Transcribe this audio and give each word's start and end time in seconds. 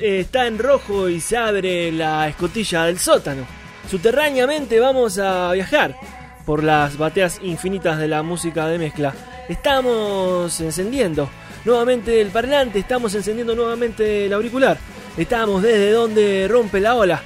Eh, 0.00 0.20
está 0.20 0.46
en 0.46 0.58
rojo 0.58 1.08
y 1.08 1.20
se 1.20 1.36
abre 1.36 1.92
la 1.92 2.28
escotilla 2.28 2.84
del 2.84 2.98
sótano. 2.98 3.46
Subterráneamente 3.90 4.80
vamos 4.80 5.18
a 5.18 5.52
viajar 5.52 5.96
por 6.44 6.62
las 6.62 6.96
bateas 6.96 7.40
infinitas 7.42 7.98
de 7.98 8.08
la 8.08 8.22
música 8.22 8.66
de 8.68 8.78
mezcla. 8.78 9.14
Estamos 9.48 10.60
encendiendo 10.60 11.28
nuevamente 11.64 12.20
el 12.20 12.28
parlante, 12.30 12.78
estamos 12.78 13.14
encendiendo 13.14 13.54
nuevamente 13.54 14.26
el 14.26 14.32
auricular. 14.32 14.78
Estamos 15.16 15.62
desde 15.62 15.90
donde 15.92 16.46
rompe 16.48 16.80
la 16.80 16.94
ola, 16.94 17.22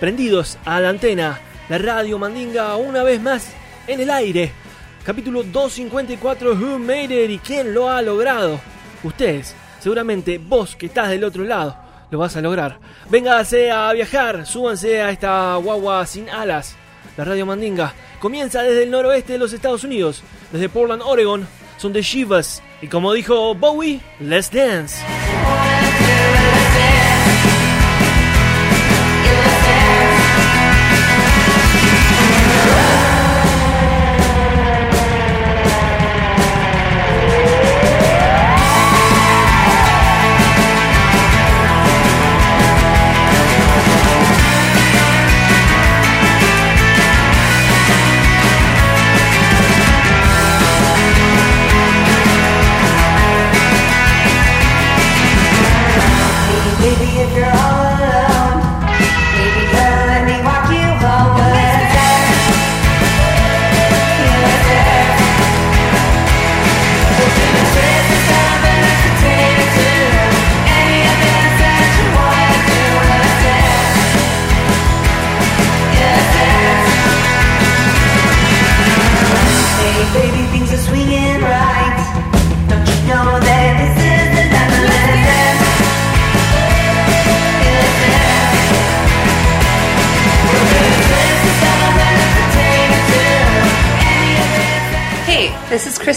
prendidos 0.00 0.58
a 0.64 0.80
la 0.80 0.88
antena, 0.88 1.40
la 1.68 1.78
radio 1.78 2.18
Mandinga 2.18 2.76
una 2.76 3.02
vez 3.02 3.20
más 3.20 3.52
en 3.86 4.00
el 4.00 4.10
aire. 4.10 4.52
Capítulo 5.04 5.42
254 5.44 6.52
Who 6.52 6.78
Made 6.78 7.24
It 7.24 7.30
y 7.30 7.38
quién 7.38 7.72
lo 7.74 7.90
ha 7.90 8.02
logrado. 8.02 8.58
Ustedes, 9.04 9.54
seguramente 9.78 10.38
vos 10.38 10.74
que 10.74 10.86
estás 10.86 11.10
del 11.10 11.22
otro 11.22 11.44
lado, 11.44 11.85
lo 12.10 12.18
vas 12.18 12.36
a 12.36 12.40
lograr. 12.40 12.78
Véngase 13.10 13.70
a 13.70 13.92
viajar, 13.92 14.46
súbanse 14.46 15.02
a 15.02 15.10
esta 15.10 15.56
guagua 15.56 16.06
sin 16.06 16.28
alas. 16.28 16.76
La 17.16 17.24
radio 17.24 17.46
Mandinga 17.46 17.94
comienza 18.20 18.62
desde 18.62 18.84
el 18.84 18.90
noroeste 18.90 19.34
de 19.34 19.38
los 19.38 19.52
Estados 19.52 19.84
Unidos, 19.84 20.22
desde 20.52 20.68
Portland, 20.68 21.02
Oregon. 21.04 21.46
Son 21.78 21.92
de 21.92 22.02
Shivas 22.02 22.62
y 22.80 22.88
como 22.88 23.12
dijo 23.12 23.54
Bowie, 23.54 24.00
let's 24.20 24.50
dance. 24.50 25.02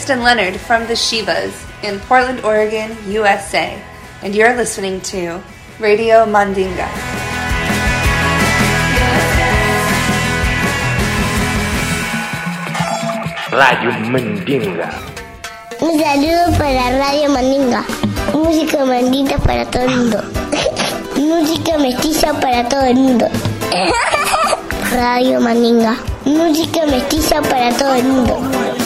Kristen 0.10 0.26
Leonard 0.26 0.60
from 0.60 0.88
the 0.88 0.96
Shivas 0.96 1.54
in 1.84 2.00
Portland, 2.00 2.42
Oregon, 2.42 2.98
USA, 3.06 3.80
and 4.24 4.34
you're 4.34 4.56
listening 4.58 5.00
to 5.02 5.40
Radio 5.78 6.26
Mandinga. 6.26 6.90
Radio 13.54 13.92
Mandinga. 14.10 14.90
Un 15.80 15.94
saludo 16.02 16.58
para 16.58 16.90
Radio 16.98 17.30
Mandinga. 17.30 17.86
Música 18.34 18.84
mandita 18.86 19.38
para 19.38 19.64
todo 19.70 19.84
el 19.84 19.96
mundo. 19.96 20.24
Música 21.22 21.78
mestiza 21.78 22.34
para 22.42 22.68
todo 22.68 22.86
el 22.86 22.96
mundo. 22.96 23.28
Radio 24.92 25.40
Mandinga. 25.40 25.96
Música 26.26 26.88
mestiza 26.88 27.44
para 27.44 27.70
todo 27.78 27.94
el 27.94 28.06
mundo. 28.06 28.79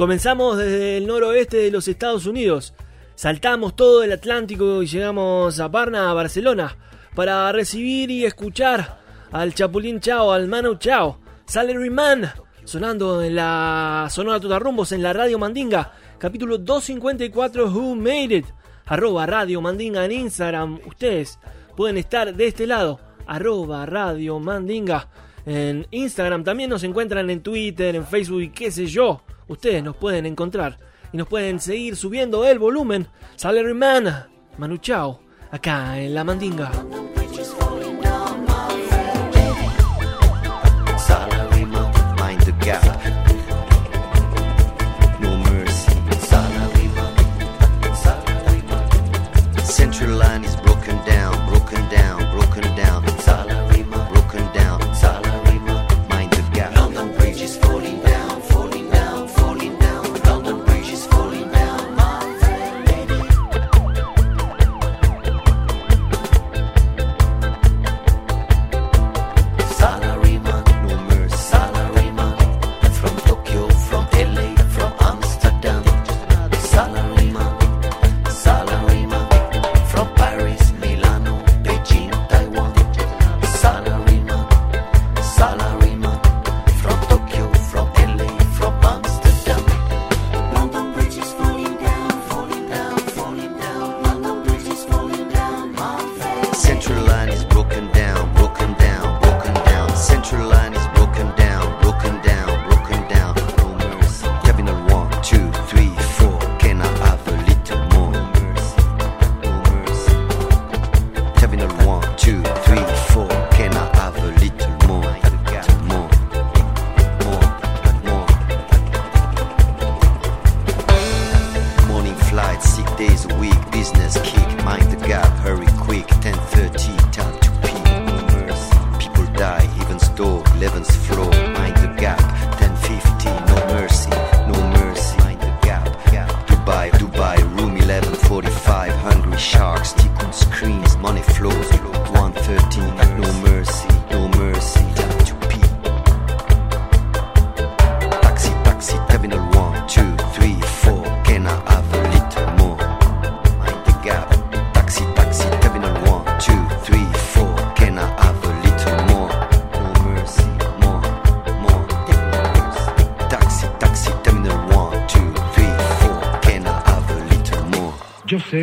Comenzamos 0.00 0.56
desde 0.56 0.96
el 0.96 1.06
noroeste 1.06 1.58
de 1.58 1.70
los 1.70 1.86
Estados 1.86 2.24
Unidos. 2.24 2.72
Saltamos 3.16 3.76
todo 3.76 4.02
el 4.02 4.12
Atlántico 4.12 4.82
y 4.82 4.86
llegamos 4.86 5.60
a 5.60 5.70
Parna, 5.70 6.10
a 6.10 6.14
Barcelona, 6.14 6.74
para 7.14 7.52
recibir 7.52 8.10
y 8.10 8.24
escuchar 8.24 8.98
al 9.30 9.52
Chapulín 9.52 10.00
Chao, 10.00 10.32
al 10.32 10.48
Manu 10.48 10.76
Chao, 10.76 11.18
Salaryman, 11.44 12.32
sonando 12.64 13.22
en 13.22 13.34
la 13.34 14.08
Sonora 14.10 14.40
Totarrumbos 14.40 14.92
en 14.92 15.02
la 15.02 15.12
Radio 15.12 15.38
Mandinga, 15.38 15.92
capítulo 16.16 16.56
254 16.56 17.66
Who 17.66 17.94
Made 17.94 18.36
It, 18.36 18.46
arroba 18.86 19.26
Radio 19.26 19.60
Mandinga 19.60 20.06
en 20.06 20.12
Instagram. 20.12 20.80
Ustedes 20.86 21.38
pueden 21.76 21.98
estar 21.98 22.34
de 22.34 22.46
este 22.46 22.66
lado, 22.66 23.00
arroba 23.26 23.84
Radio 23.84 24.38
Mandinga 24.38 25.08
en 25.46 25.86
Instagram. 25.90 26.44
También 26.44 26.70
nos 26.70 26.84
encuentran 26.84 27.30
en 27.30 27.42
Twitter, 27.42 27.96
en 27.96 28.06
Facebook 28.06 28.42
y 28.42 28.48
qué 28.50 28.70
sé 28.70 28.86
yo. 28.86 29.22
Ustedes 29.48 29.82
nos 29.82 29.96
pueden 29.96 30.26
encontrar 30.26 30.78
y 31.12 31.16
nos 31.16 31.28
pueden 31.28 31.60
seguir 31.60 31.96
subiendo 31.96 32.46
el 32.46 32.58
volumen. 32.58 33.06
Salaryman, 33.36 34.26
Manu 34.58 34.76
Chao, 34.78 35.20
acá 35.50 35.98
en 35.98 36.14
La 36.14 36.24
Mandinga. 36.24 36.70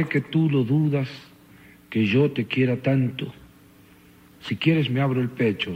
Que 0.10 0.22
tú 0.22 0.50
lo 0.50 0.64
dudas, 0.64 1.10
que 1.90 2.06
yo 2.06 2.32
te 2.32 2.46
quiera 2.46 2.78
tanto. 2.78 3.34
Si 4.42 4.56
quieres 4.56 4.90
me 4.90 5.02
abro 5.02 5.20
el 5.22 5.30
pecho 5.30 5.72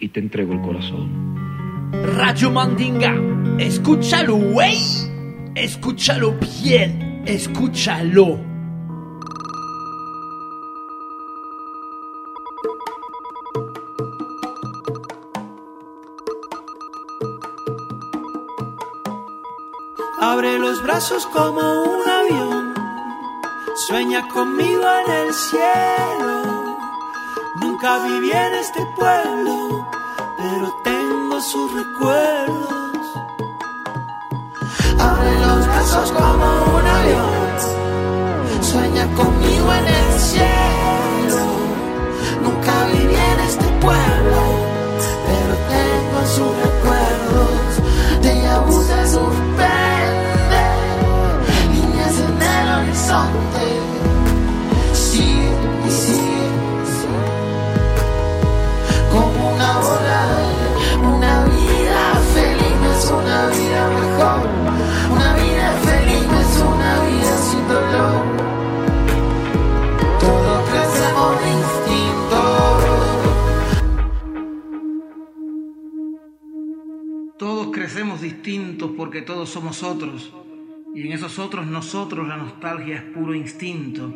y 0.00 0.08
te 0.08 0.20
entrego 0.20 0.52
el 0.52 0.60
corazón. 0.60 1.92
Radio 2.16 2.50
Mandinga, 2.50 3.14
escúchalo, 3.58 4.36
wey. 4.36 4.78
Escúchalo 5.54 6.34
bien, 6.62 7.22
escúchalo. 7.26 8.40
Abre 20.18 20.58
los 20.58 20.82
brazos 20.82 21.26
como 21.26 21.82
un. 21.82 21.91
Sueña 23.92 24.26
conmigo 24.28 24.84
en 25.04 25.12
el 25.12 25.34
cielo. 25.34 26.78
Nunca 27.56 27.98
viví 27.98 28.32
en 28.32 28.54
este 28.54 28.80
pueblo, 28.96 29.86
pero 30.38 30.72
tengo 30.82 31.38
sus 31.42 31.74
recuerdos. 31.74 33.06
Abre 34.98 35.38
los 35.40 35.66
brazos 35.66 36.10
como 36.10 36.46
un 36.78 36.86
avión. 36.86 38.62
Sueña 38.62 39.06
conmigo 39.14 39.72
en 39.74 39.86
el 39.86 40.20
cielo. 40.30 41.44
Nunca 42.44 42.72
viví 42.94 43.14
en 43.14 43.40
este 43.40 43.68
pueblo, 43.84 44.40
pero 45.28 45.54
tengo 45.76 46.18
sus 46.34 46.52
recuerdos. 46.64 48.22
De 48.22 48.48
abuso 48.48 48.82
se 48.84 49.06
suspende, 49.12 49.91
distintos. 71.40 72.84
Todos 77.38 77.68
crecemos 77.72 78.20
distintos 78.20 78.90
porque 78.96 79.22
todos 79.22 79.48
somos 79.48 79.82
otros. 79.82 80.32
Y 80.94 81.06
en 81.06 81.12
esos 81.12 81.38
otros 81.38 81.66
nosotros 81.66 82.28
la 82.28 82.36
nostalgia 82.36 82.96
es 82.96 83.02
puro 83.02 83.34
instinto. 83.34 84.12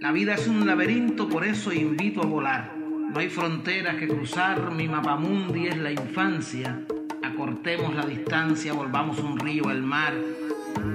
La 0.00 0.12
vida 0.12 0.34
es 0.34 0.46
un 0.46 0.66
laberinto, 0.66 1.28
por 1.28 1.46
eso 1.46 1.72
invito 1.72 2.22
a 2.22 2.26
volar. 2.26 2.76
No 2.76 3.18
hay 3.18 3.30
fronteras 3.30 3.96
que 3.96 4.06
cruzar, 4.06 4.70
mi 4.72 4.86
mapamundi 4.86 5.68
es 5.68 5.78
la 5.78 5.90
infancia. 5.90 6.82
Acortemos 7.22 7.94
la 7.94 8.04
distancia, 8.04 8.74
volvamos 8.74 9.18
un 9.20 9.38
río 9.38 9.70
al 9.70 9.82
mar. 9.82 10.12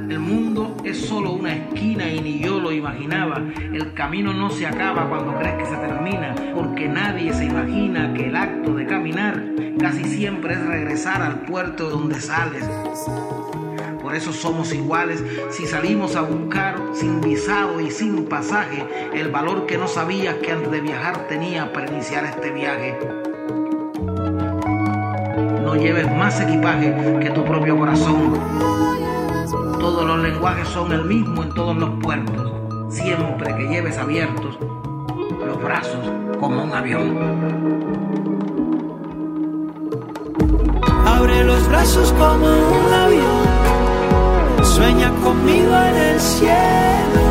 El 0.07 0.19
mundo 0.19 0.77
es 0.83 1.07
solo 1.07 1.31
una 1.31 1.55
esquina 1.55 2.07
y 2.07 2.21
ni 2.21 2.39
yo 2.39 2.59
lo 2.59 2.71
imaginaba. 2.71 3.41
El 3.73 3.93
camino 3.93 4.31
no 4.31 4.51
se 4.51 4.67
acaba 4.67 5.09
cuando 5.09 5.39
crees 5.39 5.55
que 5.55 5.65
se 5.65 5.77
termina, 5.77 6.35
porque 6.53 6.87
nadie 6.87 7.33
se 7.33 7.45
imagina 7.45 8.13
que 8.13 8.27
el 8.27 8.35
acto 8.35 8.75
de 8.75 8.85
caminar 8.85 9.43
casi 9.79 10.03
siempre 10.03 10.53
es 10.53 10.63
regresar 10.63 11.23
al 11.23 11.41
puerto 11.41 11.89
donde 11.89 12.21
sales. 12.21 12.69
Por 14.11 14.17
eso 14.17 14.33
somos 14.33 14.73
iguales 14.73 15.23
si 15.51 15.65
salimos 15.65 16.17
a 16.17 16.21
buscar 16.23 16.75
sin 16.91 17.21
visado 17.21 17.79
y 17.79 17.89
sin 17.89 18.25
pasaje 18.25 18.85
el 19.13 19.31
valor 19.31 19.65
que 19.65 19.77
no 19.77 19.87
sabías 19.87 20.35
que 20.35 20.51
antes 20.51 20.69
de 20.69 20.81
viajar 20.81 21.29
tenía 21.29 21.71
para 21.71 21.89
iniciar 21.89 22.25
este 22.25 22.51
viaje. 22.51 22.99
No 25.63 25.77
lleves 25.77 26.13
más 26.13 26.41
equipaje 26.41 26.93
que 27.21 27.29
tu 27.29 27.45
propio 27.45 27.77
corazón. 27.77 28.33
Todos 29.79 30.05
los 30.05 30.19
lenguajes 30.19 30.67
son 30.67 30.91
el 30.91 31.05
mismo 31.05 31.43
en 31.43 31.53
todos 31.53 31.77
los 31.77 31.91
puertos, 32.01 32.51
siempre 32.93 33.55
que 33.55 33.63
lleves 33.69 33.97
abiertos 33.97 34.59
los 34.59 35.63
brazos 35.63 36.05
como 36.37 36.65
un 36.65 36.73
avión. 36.73 37.17
Abre 41.05 41.45
los 41.45 41.65
brazos 41.69 42.11
como 42.11 42.45
un 42.45 42.93
avión. 42.93 43.40
Sueña 44.63 45.11
conmigo 45.23 45.75
en 45.75 45.95
el 45.95 46.19
cielo. 46.19 47.21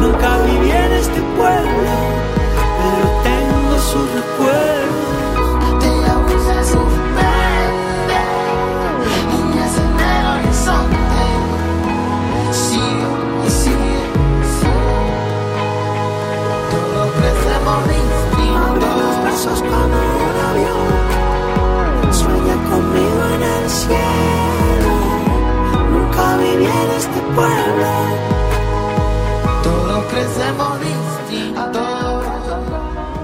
Nunca 0.00 0.38
viví 0.44 0.70
en 0.70 0.92
este 0.92 1.20
pueblo, 1.36 1.92
pero 2.78 3.08
tengo 3.22 3.78
sus 3.78 4.10
recuerdos. 4.12 5.11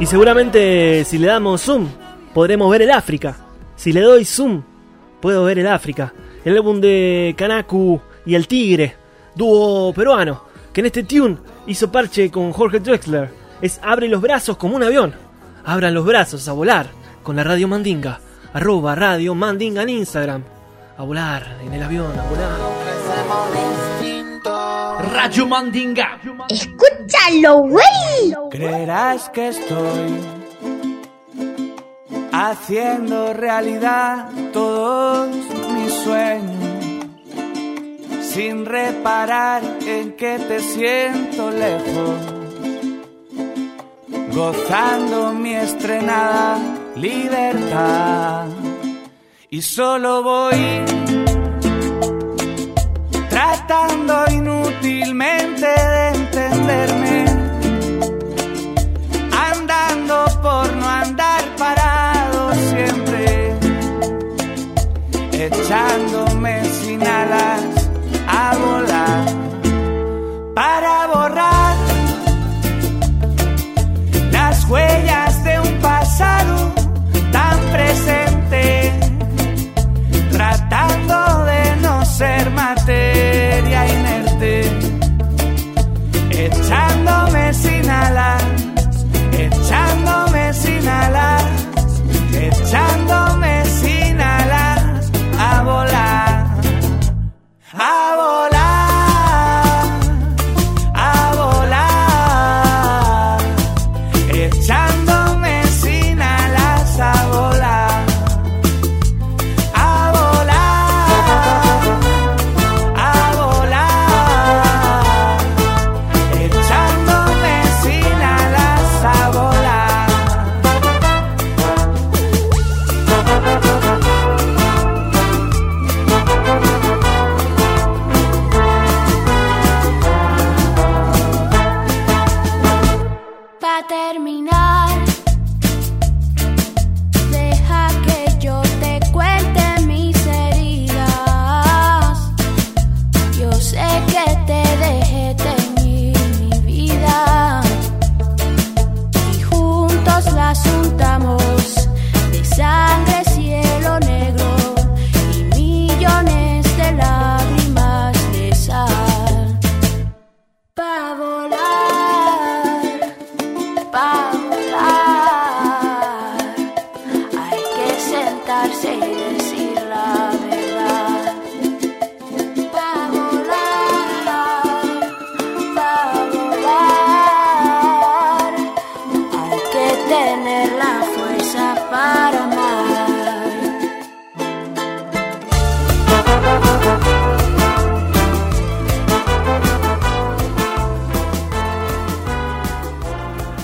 Seguramente 0.09 1.05
si 1.05 1.19
le 1.19 1.27
damos 1.27 1.63
zoom, 1.63 1.87
podremos 2.33 2.71
ver 2.71 2.83
el 2.83 2.91
África. 2.91 3.37
Si 3.77 3.93
le 3.93 4.01
doy 4.01 4.25
zoom, 4.25 4.63
puedo 5.21 5.45
ver 5.45 5.59
el 5.59 5.67
África. 5.67 6.13
El 6.45 6.57
álbum 6.57 6.81
de 6.81 7.35
Kanaku 7.37 8.01
y 8.25 8.35
El 8.35 8.49
Tigre, 8.49 8.97
dúo 9.35 9.93
peruano, 9.93 10.45
que 10.73 10.81
en 10.81 10.87
este 10.87 11.03
tune 11.03 11.37
hizo 11.67 11.93
parche 11.93 12.31
con 12.31 12.53
Jorge 12.53 12.81
Drexler. 12.81 13.31
Es 13.61 13.81
Abre 13.83 14.09
los 14.09 14.23
brazos 14.23 14.57
como 14.57 14.77
un 14.77 14.83
avión. 14.83 15.15
Abran 15.65 15.93
los 15.93 16.07
brazos 16.07 16.49
a 16.49 16.53
volar 16.53 16.87
con 17.23 17.37
la 17.37 17.45
radio 17.45 17.69
Mandinga. 17.69 18.21
Arroba 18.55 18.95
radio 18.95 19.35
Mandinga 19.35 19.83
en 19.83 19.91
Instagram. 19.91 20.43
A 20.97 21.03
volar 21.03 21.59
en 21.63 21.75
el 21.75 21.83
avión, 21.83 22.19
a 22.19 22.23
volar. 22.23 23.68
Radio 25.21 25.49
Mandinga. 25.49 26.21
Escúchalo, 26.49 27.63
güey. 27.63 28.33
Creerás 28.53 29.29
que 29.31 29.49
estoy 29.49 30.15
haciendo 32.31 33.33
realidad 33.35 34.31
todos 34.53 35.29
mis 35.75 35.93
sueños, 35.93 36.85
sin 38.21 38.65
reparar 38.65 39.61
en 39.85 40.13
que 40.13 40.39
te 40.39 40.61
siento 40.61 41.51
lejos, 41.51 42.21
gozando 44.33 45.33
mi 45.33 45.53
estrenada 45.53 46.59
libertad. 46.95 48.47
Y 49.51 49.63
solo 49.63 50.23
voy 50.23 50.85
tratando 53.29 54.25
inútilmente 54.79 55.67
de 55.67 56.09
entenderme. 56.09 57.25
Andando 59.53 60.25
por 60.43 60.73
no 60.77 60.89
andar 60.89 61.43
parado 61.57 62.53
siempre, 62.71 63.55
echándome 65.33 66.65
sin 66.65 67.03
alas 67.07 67.91
a 68.29 68.57
volar. 68.57 69.27
Para 70.55 71.07
borrar 71.07 71.58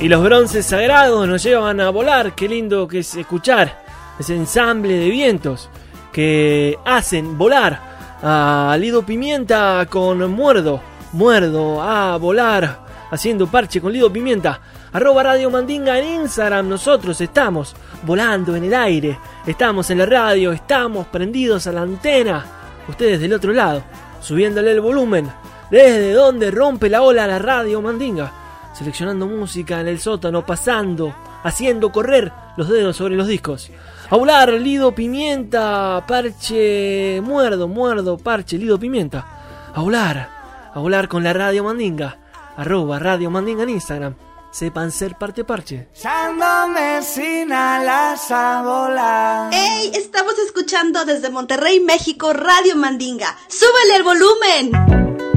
Y 0.04 0.08
los 0.10 0.22
bronces 0.22 0.66
sagrados 0.66 1.26
nos 1.26 1.42
llevan 1.42 1.80
a 1.80 1.88
volar. 1.88 2.34
Qué 2.34 2.46
lindo 2.46 2.86
que 2.86 2.98
es 2.98 3.14
escuchar 3.14 3.82
ese 4.18 4.36
ensamble 4.36 4.98
de 4.98 5.08
vientos 5.08 5.70
que 6.12 6.78
hacen 6.84 7.38
volar 7.38 7.80
a 8.22 8.76
Lido 8.78 9.06
Pimienta 9.06 9.86
con 9.88 10.30
Muerdo. 10.30 10.82
Muerdo 11.12 11.80
a 11.80 12.18
volar 12.18 12.84
haciendo 13.10 13.46
parche 13.46 13.80
con 13.80 13.94
Lido 13.94 14.12
Pimienta. 14.12 14.60
Arroba 14.92 15.22
Radio 15.22 15.48
Mandinga 15.48 15.98
en 15.98 16.20
Instagram. 16.20 16.68
Nosotros 16.68 17.18
estamos 17.22 17.74
volando 18.02 18.54
en 18.54 18.64
el 18.64 18.74
aire. 18.74 19.18
Estamos 19.46 19.88
en 19.88 19.96
la 19.96 20.04
radio. 20.04 20.52
Estamos 20.52 21.06
prendidos 21.06 21.66
a 21.66 21.72
la 21.72 21.80
antena. 21.80 22.44
Ustedes 22.88 23.20
del 23.20 23.32
otro 23.32 23.54
lado, 23.54 23.82
subiéndole 24.20 24.72
el 24.72 24.82
volumen. 24.82 25.32
Desde 25.70 26.12
donde 26.12 26.50
rompe 26.50 26.90
la 26.90 27.00
ola 27.00 27.26
la 27.26 27.38
radio 27.38 27.80
Mandinga 27.80 28.43
seleccionando 28.74 29.26
música 29.26 29.80
en 29.80 29.88
el 29.88 30.00
sótano, 30.00 30.44
pasando, 30.44 31.14
haciendo 31.42 31.92
correr 31.92 32.32
los 32.56 32.68
dedos 32.68 32.96
sobre 32.96 33.16
los 33.16 33.26
discos. 33.26 33.70
A 34.10 34.16
volar, 34.16 34.52
Lido 34.52 34.94
Pimienta, 34.94 36.04
Parche, 36.06 37.20
Muerdo, 37.22 37.68
Muerdo, 37.68 38.18
Parche, 38.18 38.58
Lido 38.58 38.78
Pimienta. 38.78 39.70
A 39.74 39.80
volar, 39.80 40.28
a 40.74 40.78
volar 40.78 41.08
con 41.08 41.24
la 41.24 41.32
Radio 41.32 41.64
Mandinga, 41.64 42.18
arroba 42.56 42.98
Radio 42.98 43.30
Mandinga 43.30 43.62
en 43.62 43.70
Instagram. 43.70 44.14
Sepan 44.50 44.92
ser 44.92 45.16
parte 45.16 45.42
parche. 45.42 45.88
Echándome 45.92 47.02
sin 47.02 47.52
alas 47.52 48.30
a 48.30 48.62
volar. 48.62 49.52
¡Ey! 49.52 49.90
Estamos 49.94 50.38
escuchando 50.38 51.04
desde 51.04 51.28
Monterrey, 51.28 51.80
México, 51.80 52.32
Radio 52.32 52.76
Mandinga. 52.76 53.36
¡Súbele 53.48 53.96
el 53.96 54.02
volumen! 54.04 55.33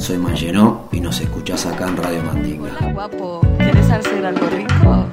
Soy 0.00 0.16
Mayenó 0.16 0.88
y 0.92 1.00
nos 1.00 1.20
escuchás 1.20 1.66
acá 1.66 1.86
en 1.86 1.96
Radio 1.98 2.22
Mandinga. 2.22 2.70
Hola, 2.80 2.92
guapo. 2.92 3.42
¿Quieres 3.58 3.90
hacer 3.90 4.24
algo 4.24 4.46
rico? 4.46 5.06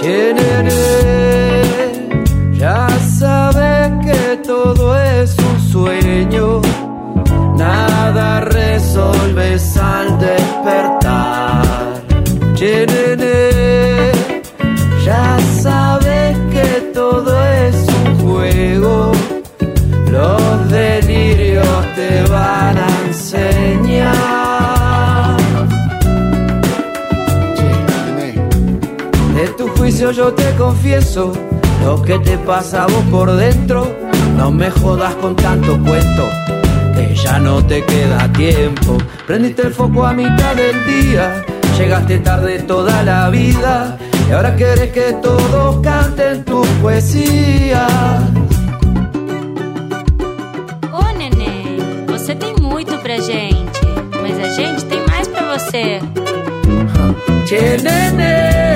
¿Quién 0.00 0.38
eres? 0.38 1.98
Ya 2.58 2.88
sabes 3.18 3.92
que 4.06 4.38
todo 4.38 4.98
es 4.98 5.36
un 5.38 5.60
sueño. 5.60 6.62
Nada 7.58 8.40
resolves 8.40 9.76
al 9.76 10.18
despertar. 10.18 12.02
¿Quién 12.56 12.88
eres? 12.88 14.16
Ya 15.04 15.38
sabes 15.60 16.38
que 16.50 16.90
todo 16.94 17.44
es 17.44 17.86
un 18.02 18.18
juego. 18.18 19.12
Los 20.10 20.70
delirios 20.70 21.94
te 21.94 22.22
van 22.30 22.78
a 22.78 22.87
cariño 29.88 30.10
yo 30.10 30.34
te 30.34 30.54
confieso 30.56 31.32
lo 31.82 32.02
que 32.02 32.18
te 32.18 32.36
pasa 32.38 32.84
a 32.84 32.86
vos 32.86 33.04
por 33.10 33.34
dentro. 33.36 33.90
No 34.36 34.50
me 34.50 34.70
jodas 34.70 35.14
con 35.14 35.34
tanto 35.34 35.78
cuento, 35.82 36.28
que 36.94 37.14
ya 37.14 37.38
no 37.38 37.64
te 37.64 37.82
queda 37.84 38.30
tiempo. 38.32 38.98
Prendiste 39.26 39.62
el 39.62 39.72
foco 39.72 40.04
a 40.04 40.12
mitad 40.12 40.54
del 40.54 40.76
día, 40.84 41.44
llegaste 41.78 42.18
tarde 42.18 42.58
toda 42.60 43.02
la 43.02 43.30
vida. 43.30 43.96
Y 44.28 44.32
ahora 44.32 44.54
quieres 44.56 44.92
que 44.92 45.14
todos 45.22 45.80
canten 45.82 46.44
tu 46.44 46.62
poesía. 46.82 47.86
Ô 50.92 51.02
neném, 51.16 51.78
você 52.06 52.34
tem 52.34 52.54
muito 52.60 52.98
pra 52.98 53.16
gente, 53.16 53.80
mas 54.20 54.38
a 54.38 54.48
gente 54.50 54.84
tem 54.84 55.00
mais 55.06 55.26
pra 55.28 55.56
você. 55.56 56.00
Che 57.46 57.78
nene, 57.82 58.67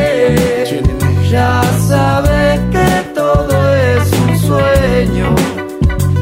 ya 1.32 1.62
sabes 1.88 2.60
que 2.70 2.90
todo 3.14 3.56
es 3.74 4.12
un 4.12 4.38
sueño, 4.38 5.34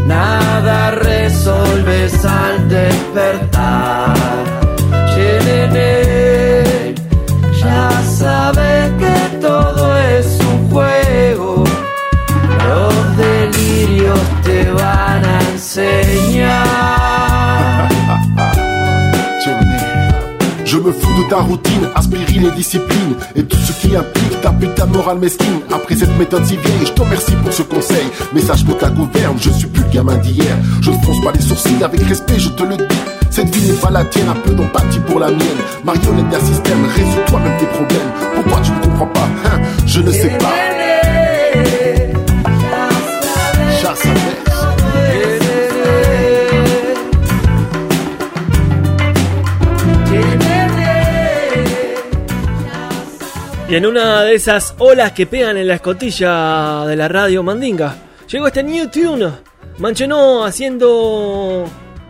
nada 0.06 0.92
resolves 0.92 2.24
al 2.24 2.68
despertar. 2.68 4.40
Me 20.90 20.92
fous 20.92 21.22
de 21.22 21.28
ta 21.28 21.36
routine, 21.36 21.88
aspirine 21.94 22.46
et 22.46 22.50
discipline. 22.56 23.14
Et 23.34 23.44
tout 23.44 23.56
ce 23.56 23.72
qui 23.72 23.96
implique 23.96 24.40
ta 24.40 24.50
putain 24.50 24.86
morale 24.86 25.18
mesquine. 25.18 25.60
Après 25.72 25.96
cette 25.96 26.16
méthode 26.18 26.44
si 26.44 26.56
vieille, 26.56 26.86
je 26.86 26.92
te 26.92 27.02
remercie 27.02 27.34
pour 27.42 27.52
ce 27.52 27.62
conseil. 27.62 28.06
Mais 28.34 28.40
sache 28.40 28.64
que 28.64 28.72
ta 28.72 28.90
gouverne, 28.90 29.36
je 29.38 29.50
suis 29.50 29.66
plus 29.66 29.84
le 29.84 29.90
gamin 29.90 30.16
d'hier. 30.16 30.56
Je 30.80 30.90
ne 30.90 30.98
fronce 30.98 31.22
pas 31.24 31.32
les 31.32 31.40
sourcils, 31.40 31.82
avec 31.82 32.02
respect 32.02 32.38
je 32.38 32.48
te 32.48 32.62
le 32.62 32.76
dis. 32.76 33.00
Cette 33.30 33.54
vie 33.54 33.70
n'est 33.70 33.78
pas 33.78 33.90
la 33.90 34.04
tienne, 34.04 34.28
un 34.28 34.34
peu 34.34 34.52
d'empathie 34.52 35.00
pour 35.06 35.20
la 35.20 35.28
mienne. 35.28 35.60
Marionnette 35.84 36.28
d'un 36.28 36.40
système, 36.40 36.84
résous 36.96 37.24
toi-même 37.26 37.56
tes 37.58 37.66
problèmes. 37.66 38.10
Pourquoi 38.34 38.60
tu 38.60 38.72
ne 38.72 38.80
comprends 38.80 39.06
pas 39.06 39.28
hein? 39.46 39.60
Je 39.86 40.00
ne 40.00 40.10
sais 40.10 40.36
pas 40.38 40.79
Y 53.70 53.76
en 53.76 53.86
una 53.86 54.24
de 54.24 54.34
esas 54.34 54.74
olas 54.78 55.12
que 55.12 55.26
pegan 55.26 55.56
en 55.56 55.68
la 55.68 55.76
escotilla 55.76 56.84
de 56.86 56.96
la 56.96 57.06
radio 57.06 57.44
Mandinga, 57.44 57.94
llegó 58.28 58.48
este 58.48 58.64
New 58.64 58.88
Tune. 58.88 59.30
Manchenó 59.78 60.44
haciendo 60.44 61.66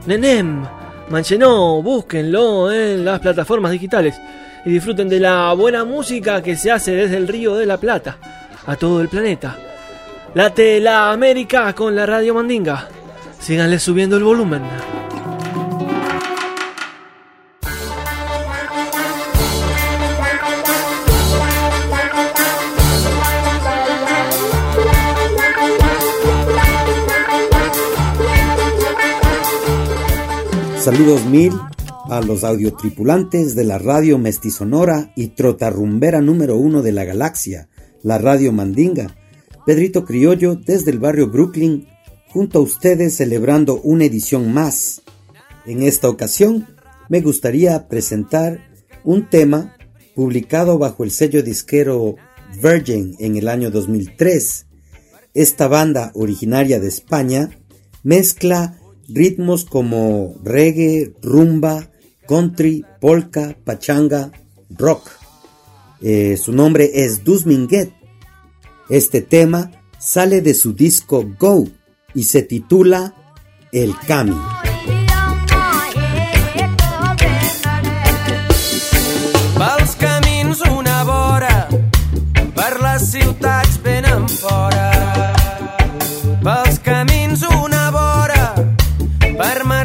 Nenem. 0.07 0.65
Manchenó, 1.11 1.83
búsquenlo 1.83 2.73
en 2.73 3.05
las 3.05 3.21
plataformas 3.21 3.73
digitales 3.73 4.19
y 4.65 4.71
disfruten 4.71 5.07
de 5.07 5.21
la 5.21 5.53
buena 5.53 5.85
música 5.85 6.41
que 6.41 6.57
se 6.57 6.71
hace 6.71 6.93
desde 6.93 7.19
el 7.19 7.29
Río 7.29 7.55
de 7.57 7.67
la 7.67 7.77
Plata 7.77 8.17
a 8.65 8.77
todo 8.77 9.03
el 9.03 9.11
planeta. 9.11 9.55
La 10.33 11.13
América 11.13 11.75
con 11.75 11.95
la 11.95 12.07
radio 12.07 12.33
Mandinga. 12.33 12.89
Síganle 13.39 13.79
subiendo 13.79 14.17
el 14.17 14.25
volumen. 14.25 14.63
A 32.11 32.21
los 32.21 32.45
audiotripulantes 32.45 33.55
de 33.55 33.65
la 33.65 33.79
radio 33.79 34.19
mestizonora 34.19 35.15
y 35.17 35.29
trotarrumbera 35.29 36.21
número 36.21 36.59
uno 36.59 36.83
de 36.83 36.93
la 36.93 37.05
galaxia, 37.05 37.71
la 38.03 38.19
radio 38.19 38.53
Mandinga. 38.53 39.17
Pedrito 39.65 40.05
Criollo 40.05 40.57
desde 40.57 40.91
el 40.91 40.99
barrio 40.99 41.31
Brooklyn, 41.31 41.89
junto 42.29 42.59
a 42.59 42.63
ustedes 42.63 43.17
celebrando 43.17 43.81
una 43.81 44.05
edición 44.05 44.53
más. 44.53 45.01
En 45.65 45.83
esta 45.85 46.11
ocasión 46.11 46.67
me 47.09 47.23
gustaría 47.23 47.89
presentar 47.89 48.69
un 49.03 49.31
tema 49.31 49.77
publicado 50.15 50.77
bajo 50.77 51.05
el 51.05 51.13
sello 51.13 51.43
disquero 51.43 52.17
Virgin 52.63 53.17
en 53.21 53.37
el 53.37 53.49
año 53.49 53.71
2003. 53.71 54.67
Esta 55.33 55.67
banda 55.67 56.11
originaria 56.13 56.79
de 56.79 56.89
España 56.89 57.49
mezcla 58.03 58.80
ritmos 59.15 59.65
como 59.65 60.35
reggae, 60.43 61.13
rumba, 61.23 61.91
country, 62.27 62.85
polka, 63.01 63.57
pachanga, 63.65 64.33
rock. 64.71 65.11
Eh, 66.01 66.37
su 66.37 66.53
nombre 66.53 66.91
es 66.95 67.25
Dus 67.25 67.47
Minguet. 67.47 67.93
Este 68.89 69.21
tema 69.21 69.71
sale 69.99 70.41
de 70.41 70.55
su 70.55 70.73
disco 70.73 71.25
Go 71.39 71.69
y 72.15 72.25
se 72.25 72.43
titula 72.43 73.15
El 73.73 73.95
Cami. 74.07 74.60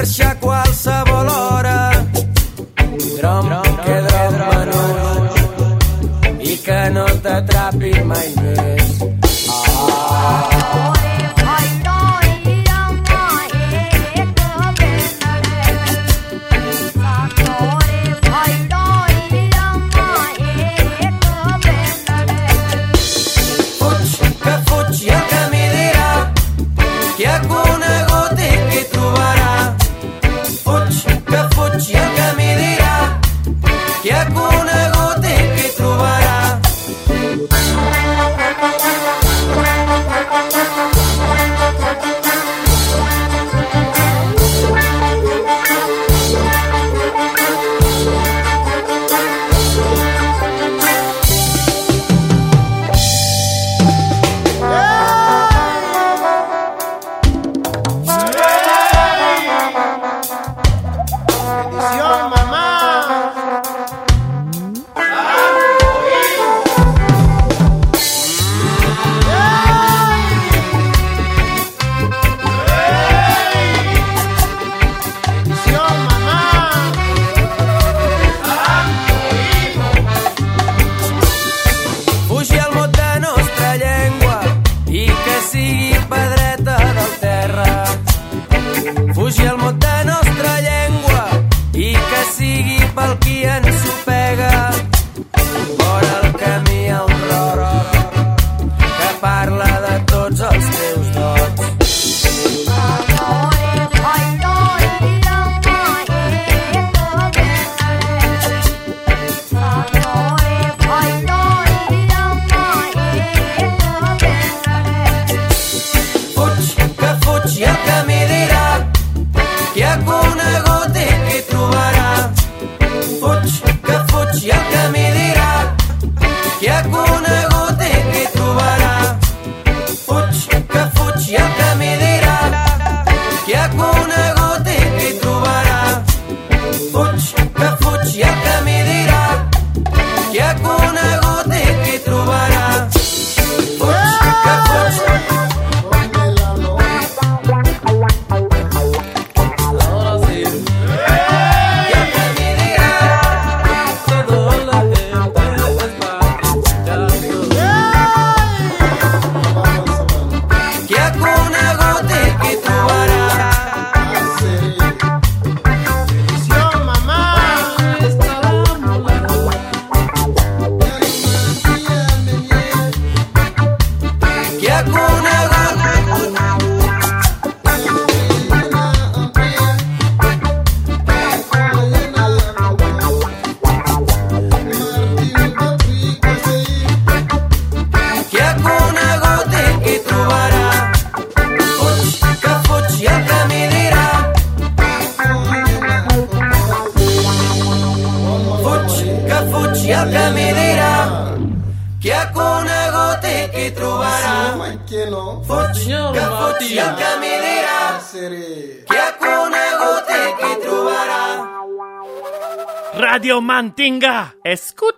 Per 0.05 0.11
marxar 0.11 0.31
a 0.31 0.35
qualsevol 0.35 1.27
hora. 1.27 2.05
Drom, 3.17 3.49
que 3.85 4.01
drom 4.07 4.33
menut, 4.51 5.33
i 6.39 6.57
que 6.65 6.89
no 6.93 7.05
t'atrapi 7.23 7.93
mai 8.03 8.29
més. 8.35 8.44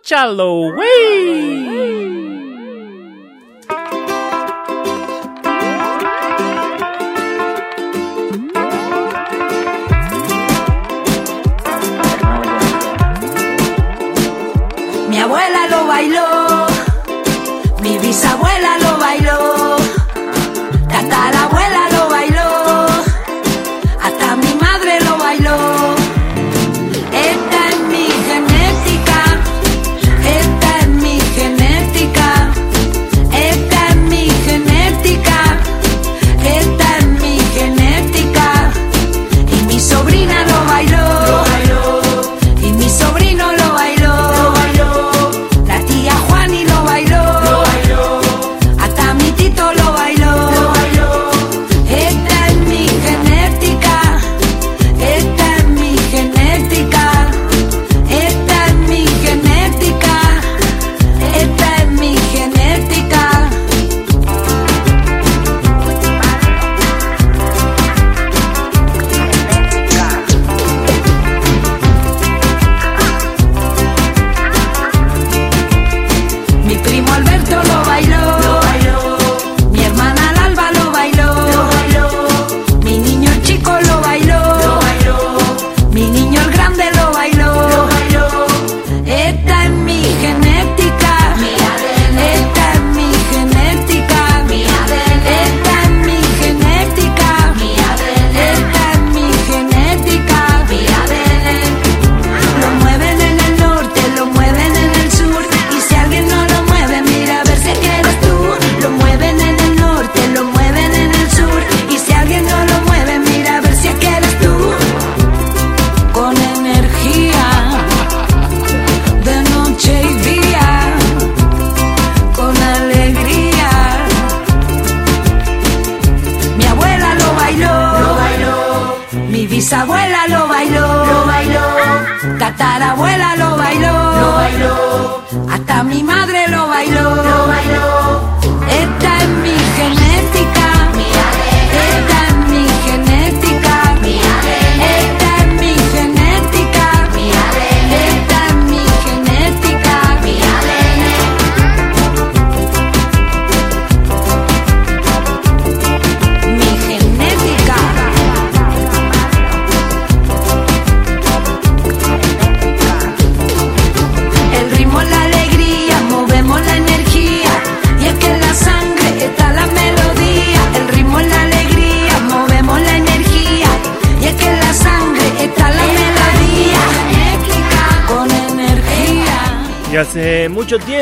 Chalo, 0.08 0.72
Mi 15.10 15.20
abuela 15.20 15.67
lo 15.67 15.88
bailó, 15.88 16.67
mi 17.82 17.98
bisabuela 17.98 18.78
lo 18.78 18.87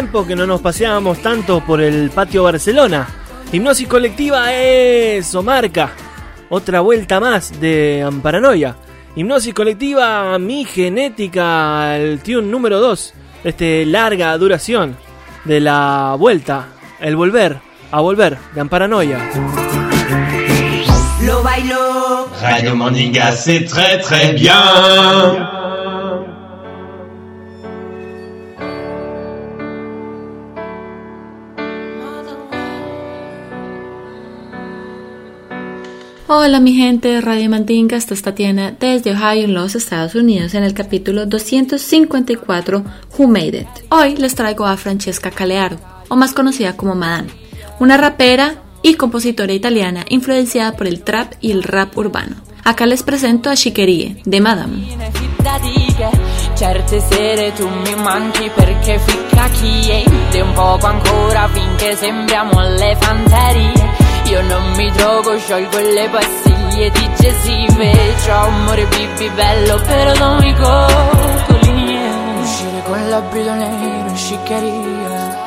que 0.05 0.35
no 0.35 0.45
nos 0.45 0.61
paseábamos 0.61 1.19
tanto 1.19 1.61
por 1.61 1.81
el 1.81 2.09
patio 2.11 2.43
Barcelona. 2.43 3.07
Hipnosis 3.51 3.87
colectiva, 3.87 4.53
eso 4.53 5.41
marca. 5.41 5.91
Otra 6.49 6.81
vuelta 6.81 7.19
más 7.19 7.59
de 7.59 8.03
Amparanoia. 8.05 8.75
Hipnosis 9.15 9.53
colectiva, 9.53 10.37
mi 10.37 10.63
genética, 10.63 11.97
el 11.97 12.19
tune 12.19 12.47
número 12.47 12.79
2. 12.79 13.13
Este 13.43 13.85
larga 13.85 14.37
duración 14.37 14.95
de 15.43 15.59
la 15.59 16.15
vuelta, 16.19 16.67
el 16.99 17.15
volver 17.15 17.57
a 17.91 17.99
volver 18.01 18.37
de 18.53 18.61
Amparanoia. 18.61 19.19
Lo 21.23 21.41
bailo. 21.41 22.29
Radio 22.41 22.75
Mandinga, 22.75 23.31
c'est 23.31 23.65
très 23.65 23.99
très 23.99 24.33
bien. 24.33 25.54
Hola 36.27 36.59
mi 36.59 36.73
gente 36.73 37.09
de 37.09 37.21
Radio 37.21 37.51
Mandinga, 37.51 37.95
esta 37.95 38.15
es 38.15 38.23
Tatiana 38.23 38.75
desde 38.79 39.11
Ohio 39.11 39.43
en 39.43 39.53
los 39.53 39.75
Estados 39.75 40.15
Unidos 40.15 40.55
en 40.55 40.63
el 40.63 40.73
capítulo 40.73 41.27
254 41.27 42.83
Who 43.15 43.27
Made 43.27 43.59
It. 43.59 43.67
Hoy 43.89 44.15
les 44.17 44.33
traigo 44.33 44.65
a 44.65 44.75
Francesca 44.75 45.29
Calearo, 45.29 45.77
o 46.09 46.15
más 46.15 46.33
conocida 46.33 46.75
como 46.75 46.95
Madame, 46.95 47.29
una 47.79 47.97
rapera 47.97 48.55
y 48.81 48.95
compositora 48.95 49.53
italiana 49.53 50.03
influenciada 50.09 50.75
por 50.75 50.87
el 50.87 51.03
trap 51.03 51.33
y 51.41 51.51
el 51.51 51.61
rap 51.61 51.95
urbano. 51.95 52.37
Acá 52.63 52.87
les 52.87 53.03
presento 53.03 53.51
a 53.51 53.55
Chiquerie 53.55 54.23
de 54.25 54.41
Madame. 54.41 54.87
Certe 56.55 57.01
sere 57.01 57.51
tu 57.51 57.67
mi 57.67 57.95
manchi 58.03 58.49
perché 58.49 58.97
ficca 58.97 59.47
chi 59.49 59.89
è, 59.89 60.41
un 60.41 60.53
poco 60.53 60.87
ancora 60.87 61.47
finché 61.49 61.95
sembriamo 61.95 62.61
le 62.61 62.97
fanterie. 62.99 64.04
Io 64.27 64.41
non 64.41 64.71
mi 64.75 64.89
drogo, 64.91 65.37
sciolgo 65.37 65.77
le 65.77 66.09
pastiglie 66.09 66.89
digestive 66.89 67.93
Ciao 68.23 68.47
amore 68.47 68.85
bibi 68.87 69.29
bello, 69.29 69.79
però 69.85 70.13
dammi 70.13 70.53
coccoline 70.55 72.39
Uscire 72.41 72.81
con 72.85 73.07
l'abito 73.07 73.53
nero 73.53 74.09
in 74.09 74.15
sciccheria 74.15 75.43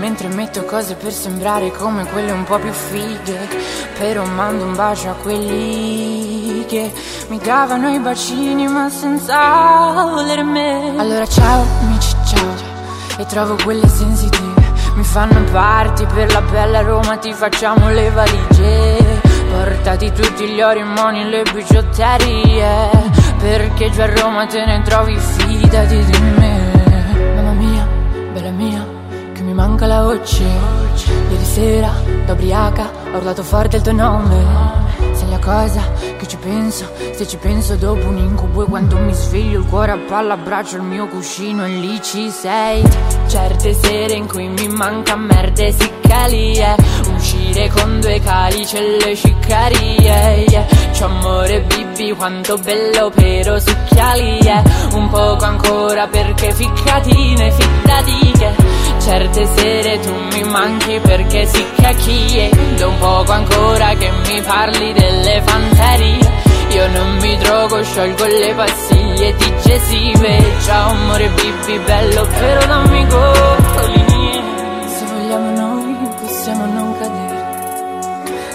Mentre 0.00 0.28
metto 0.28 0.64
cose 0.64 0.94
per 0.94 1.12
sembrare 1.12 1.70
come 1.70 2.04
quelle 2.06 2.32
un 2.32 2.42
po' 2.42 2.58
più 2.58 2.72
fighe 2.72 3.48
Però 3.96 4.24
mando 4.24 4.64
un 4.64 4.74
bacio 4.74 5.10
a 5.10 5.14
quelli 5.14 6.64
che 6.66 6.92
mi 7.28 7.38
davano 7.38 7.88
i 7.88 8.00
bacini 8.00 8.66
ma 8.66 8.88
senza 8.88 10.08
voler 10.10 10.42
me. 10.42 10.94
Allora 10.96 11.26
ciao 11.26 11.64
amici 11.82 12.14
ciao 12.26 12.54
E 13.18 13.26
trovo 13.26 13.56
quelle 13.62 13.86
sensitive 13.86 14.51
Mi 15.02 15.08
fanno 15.08 15.42
parti 15.50 16.06
per 16.06 16.30
la 16.30 16.40
bella 16.42 16.80
Roma 16.80 17.16
Ti 17.16 17.32
facciamo 17.34 17.90
le 17.90 18.08
valigie. 18.10 19.20
Portati 19.50 20.12
tutti 20.12 20.46
gli 20.46 20.62
ori, 20.62 20.78
i 20.78 20.84
moni 20.84 21.22
e 21.22 21.24
le 21.24 21.42
bigiotterie 21.52 22.88
Perché 23.40 23.90
già 23.90 24.04
a 24.04 24.14
Roma 24.14 24.46
te 24.46 24.64
ne 24.64 24.80
trovi 24.82 25.18
fidati 25.18 26.04
di 26.04 26.20
me 26.38 26.61
mi 29.52 29.58
manca 29.58 29.86
la 29.86 30.02
voce. 30.02 30.44
Ieri 31.30 31.44
sera, 31.44 31.92
da 32.24 32.32
ubriaca, 32.32 32.90
ho 33.12 33.18
urlato 33.18 33.42
forte 33.42 33.76
il 33.76 33.82
tuo 33.82 33.92
nome. 33.92 34.80
Sei 35.12 35.28
la 35.28 35.38
cosa 35.38 35.82
che 36.18 36.26
ci 36.26 36.36
penso? 36.36 36.90
Se 37.12 37.26
ci 37.26 37.36
penso 37.36 37.76
dopo 37.76 38.06
un 38.06 38.16
incubo 38.16 38.62
E 38.62 38.66
quando 38.66 38.96
mi 38.98 39.12
sveglio 39.12 39.60
il 39.60 39.66
cuore 39.66 39.92
a 39.92 39.98
palla 39.98 40.34
Abbraccio 40.34 40.76
il 40.76 40.82
mio 40.82 41.06
cuscino 41.08 41.66
e 41.66 41.68
lì 41.68 42.00
ci 42.00 42.30
sei. 42.30 42.82
Certe 43.26 43.74
sere 43.74 44.14
in 44.14 44.26
cui 44.26 44.48
mi 44.48 44.68
manca 44.68 45.16
merda 45.16 45.62
e 45.62 45.72
siccalie 45.72 46.76
Uscire 47.14 47.68
con 47.68 48.00
due 48.00 48.20
calici 48.20 48.76
e 48.76 48.98
le 49.04 49.16
ciccarie 49.16 50.44
yeah. 50.48 50.64
C'ho 50.96 51.04
amore 51.06 51.60
bibi 51.62 52.12
quanto 52.12 52.56
bello 52.58 53.10
però 53.10 53.58
succhiali 53.58 54.42
yeah. 54.42 54.62
Un 54.92 55.08
poco 55.08 55.44
ancora 55.44 56.06
perché 56.06 56.52
ficcatine 56.52 57.50
fiddati 57.50 58.32
che 58.38 58.81
Certe 59.04 59.46
sere 59.56 59.98
tu 59.98 60.14
mi 60.32 60.44
manchi 60.44 61.00
perché 61.00 61.44
si 61.44 61.64
cacchie 61.74 62.50
Da 62.76 62.86
un 62.86 62.98
poco 62.98 63.32
ancora 63.32 63.94
che 63.94 64.08
mi 64.28 64.40
parli 64.42 64.92
delle 64.92 65.42
fanterie 65.44 66.18
Io 66.68 66.86
non 66.88 67.16
mi 67.16 67.36
drogo, 67.38 67.82
sciolgo 67.82 68.24
le 68.24 68.54
pastiglie 68.54 69.34
digestive. 69.34 70.42
Ciao 70.64 70.90
amore 70.90 71.28
bibi 71.30 71.78
bello 71.84 72.26
però 72.26 72.64
dammi 72.66 73.06
coccoline 73.08 74.42
Se 74.86 75.04
vogliamo 75.12 75.50
noi 75.50 75.96
possiamo 76.20 76.66
non 76.66 76.96
cadere 76.98 77.31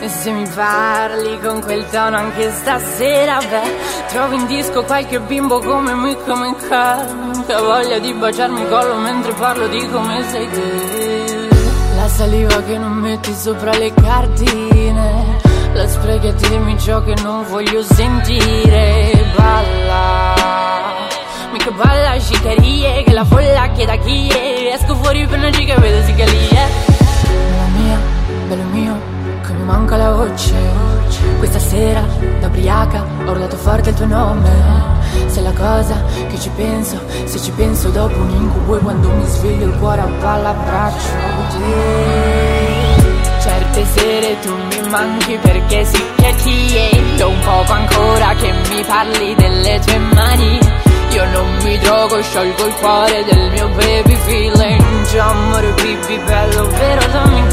e 0.07 0.09
se 0.09 0.31
mi 0.31 0.47
parli 0.47 1.37
con 1.41 1.61
quel 1.61 1.85
tono 1.89 2.15
anche 2.15 2.49
stasera, 2.51 3.39
beh, 3.39 4.07
trovo 4.07 4.35
in 4.35 4.45
disco 4.45 4.83
qualche 4.83 5.19
bimbo 5.19 5.59
come 5.59 5.93
me, 5.95 6.15
come 6.23 6.55
che 6.55 6.73
ha 6.73 7.61
voglia 7.61 7.99
di 7.99 8.13
baciarmi 8.13 8.61
il 8.61 8.69
collo 8.69 8.95
mentre 8.95 9.33
parlo 9.33 9.67
di 9.67 9.85
come 9.89 10.23
sei 10.29 10.49
te. 10.49 11.49
La 11.97 12.07
saliva 12.07 12.63
che 12.63 12.77
non 12.77 12.93
metti 12.93 13.33
sopra 13.33 13.71
le 13.71 13.93
cartine, 13.93 15.39
la 15.73 15.87
sprechi 15.87 16.27
a 16.27 16.33
dirmi 16.33 16.79
ciò 16.79 17.03
che 17.03 17.15
non 17.21 17.43
voglio 17.43 17.83
sentire. 17.83 19.11
Balla, 19.35 20.35
mica 21.51 21.71
balla 21.71 22.17
scicarie, 22.17 23.03
che 23.03 23.11
la 23.11 23.25
folla 23.25 23.69
chieda 23.73 23.97
chi 23.97 24.29
è, 24.29 24.71
esco 24.73 24.95
fuori 24.95 25.27
per 25.27 25.37
una 25.37 25.49
giga 25.49 25.75
e 25.75 25.79
vedo 25.79 26.05
si 26.05 26.13
è. 26.13 26.67
Mamma 27.57 27.77
mia, 27.77 27.99
bello 28.47 28.63
mio 28.71 29.15
manca 29.67 29.97
la 29.97 30.11
voce. 30.11 30.53
Questa 31.37 31.59
sera, 31.59 32.01
da 32.39 32.47
ubriaca, 32.47 33.05
ho 33.25 33.31
urlato 33.31 33.57
forte 33.57 33.89
il 33.89 33.95
tuo 33.95 34.05
nome. 34.05 34.95
Sei 35.27 35.43
la 35.43 35.51
cosa 35.51 35.95
che 36.29 36.39
ci 36.39 36.49
penso? 36.55 36.99
Se 37.25 37.39
ci 37.39 37.51
penso 37.51 37.89
dopo 37.89 38.17
un 38.19 38.29
incubo 38.29 38.77
E 38.77 38.79
quando 38.79 39.09
mi 39.09 39.25
sveglio 39.25 39.65
il 39.67 39.77
cuore 39.77 40.01
a 40.01 40.09
palla 40.19 40.49
abbraccio 40.49 41.07
te 41.51 43.15
Certe 43.39 43.85
sere 43.85 44.39
tu 44.41 44.53
mi 44.53 44.89
manchi 44.89 45.37
perché 45.41 45.85
si 45.85 46.03
che 46.15 46.35
ti 46.43 46.75
è 46.75 47.21
un 47.23 47.39
poco 47.39 47.71
ancora 47.71 48.33
che 48.35 48.51
mi 48.69 48.83
parli 48.83 49.35
delle 49.35 49.79
tue 49.85 49.97
mani. 49.97 50.59
Io 51.11 51.25
non 51.31 51.57
mi 51.63 51.77
drogo, 51.79 52.21
sciolgo 52.21 52.65
il 52.65 52.73
cuore 52.75 53.23
del 53.23 53.51
mio 53.51 53.69
baby 53.69 54.15
feeling. 54.25 55.05
Già 55.09 55.29
amore 55.29 55.71
bibi 55.71 56.19
bello, 56.25 56.67
vero 56.67 57.05
dammi 57.11 57.47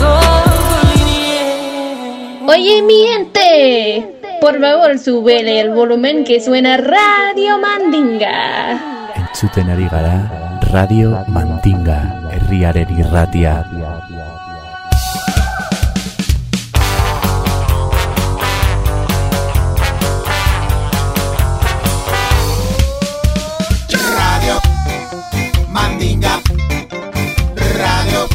Oye, 2.47 2.83
mi 2.83 3.07
gente, 3.09 4.21
por 4.41 4.61
favor, 4.61 4.99
súbele 4.99 5.61
el 5.61 5.71
volumen 5.71 6.25
que 6.25 6.41
suena 6.41 6.77
Radio 6.77 7.59
Mandinga. 7.59 9.13
Entzuten 9.17 9.71
ari 9.71 9.89
gara 9.89 10.61
Radio 10.73 11.25
Mandinga 11.29 12.29
herriaren 12.33 12.99
irratia. 12.99 13.65
Radio 23.91 24.61
Mandinga. 25.71 26.41
Radio 27.79 28.29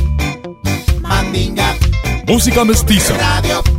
Mandinga. 1.01 1.75
Música 2.27 2.65
mestiza 2.65 3.13
Radio. 3.17 3.78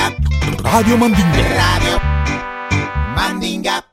Radio 0.71 0.95
Mandinga. 0.95 1.43
Radio 1.59 1.99
Mandinga. 3.13 3.83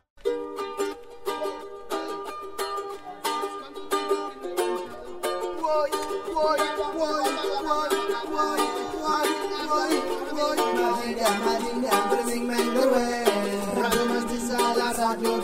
Radio 14.99 15.41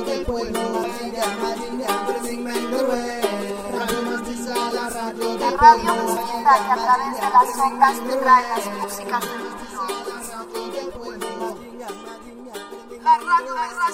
del 0.00 0.24
pueblo, 0.24 0.60
Madinga, 0.72 1.26
Madinga, 1.40 1.92
Breming 2.06 2.42
radio 5.58 5.92
distinta 6.06 6.54
que 6.54 6.70
a 6.70 6.76
través 6.76 7.10
de 7.16 7.30
las 7.30 7.58
ondas 7.58 7.96
te 7.98 8.16
trae 8.16 8.48
las 8.48 8.66
músicas 8.78 9.20
de 9.20 9.38
los 9.38 9.60
diseños. 9.60 10.08
La 13.02 13.14
radio 13.18 13.54
es 13.64 13.72
la 13.76 13.90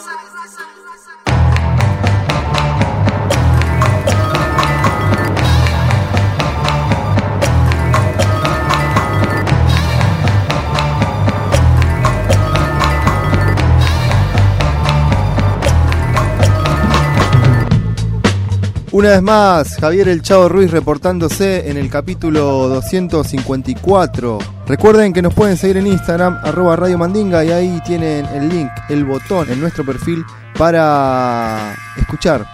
Una 18.95 19.11
vez 19.11 19.23
más, 19.23 19.75
Javier 19.79 20.07
El 20.07 20.23
Chavo 20.23 20.49
Ruiz 20.49 20.71
reportándose 20.71 21.69
en 21.69 21.77
el 21.79 21.91
capítulo 21.91 22.69
254. 22.69 24.39
Recuerden 24.69 25.13
que 25.13 25.21
nos 25.21 25.35
pueden 25.35 25.57
seguir 25.57 25.79
en 25.79 25.89
Instagram, 25.89 26.39
arroba 26.45 26.77
Radio 26.77 26.97
Mandinga, 26.97 27.45
y 27.45 27.51
ahí 27.51 27.83
tienen 27.85 28.25
el 28.27 28.49
link, 28.49 28.71
el 28.89 29.05
botón 29.05 29.51
en 29.51 29.59
nuestro 29.59 29.85
perfil 29.85 30.25
para 30.57 31.75
escuchar 31.99 32.47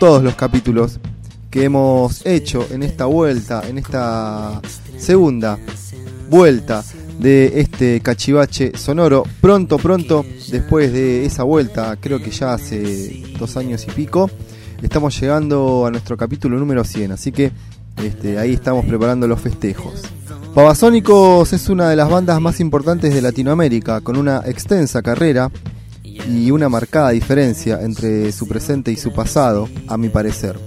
todos 0.00 0.24
los 0.24 0.34
capítulos 0.34 0.98
que 1.52 1.62
hemos 1.62 2.26
hecho 2.26 2.66
en 2.72 2.82
esta 2.82 3.04
vuelta, 3.04 3.62
en 3.68 3.78
esta 3.78 4.60
segunda 4.98 5.56
vuelta 6.28 6.82
de 7.20 7.60
este 7.60 8.00
cachivache 8.00 8.76
sonoro. 8.76 9.22
Pronto, 9.40 9.78
pronto, 9.78 10.26
después 10.50 10.92
de 10.92 11.24
esa 11.26 11.44
vuelta, 11.44 11.96
creo 12.00 12.20
que 12.20 12.32
ya 12.32 12.54
hace 12.54 13.22
dos 13.38 13.56
años 13.56 13.86
y 13.86 13.92
pico, 13.92 14.28
estamos 14.82 15.18
llegando 15.20 15.86
a 15.86 15.90
nuestro 15.90 16.16
capítulo 16.16 16.58
número 16.58 16.84
100, 16.84 17.12
así 17.12 17.32
que 17.32 17.52
este, 18.02 18.38
ahí 18.38 18.54
estamos 18.54 18.84
preparando 18.84 19.26
los 19.26 19.40
festejos. 19.40 20.02
Babasónicos 20.54 21.52
es 21.52 21.68
una 21.68 21.90
de 21.90 21.96
las 21.96 22.08
bandas 22.08 22.40
más 22.40 22.60
importantes 22.60 23.14
de 23.14 23.22
Latinoamérica, 23.22 24.00
con 24.00 24.16
una 24.16 24.42
extensa 24.46 25.02
carrera 25.02 25.50
y 26.02 26.50
una 26.50 26.68
marcada 26.68 27.10
diferencia 27.10 27.82
entre 27.82 28.32
su 28.32 28.48
presente 28.48 28.90
y 28.90 28.96
su 28.96 29.12
pasado, 29.12 29.68
a 29.86 29.96
mi 29.96 30.08
parecer. 30.08 30.58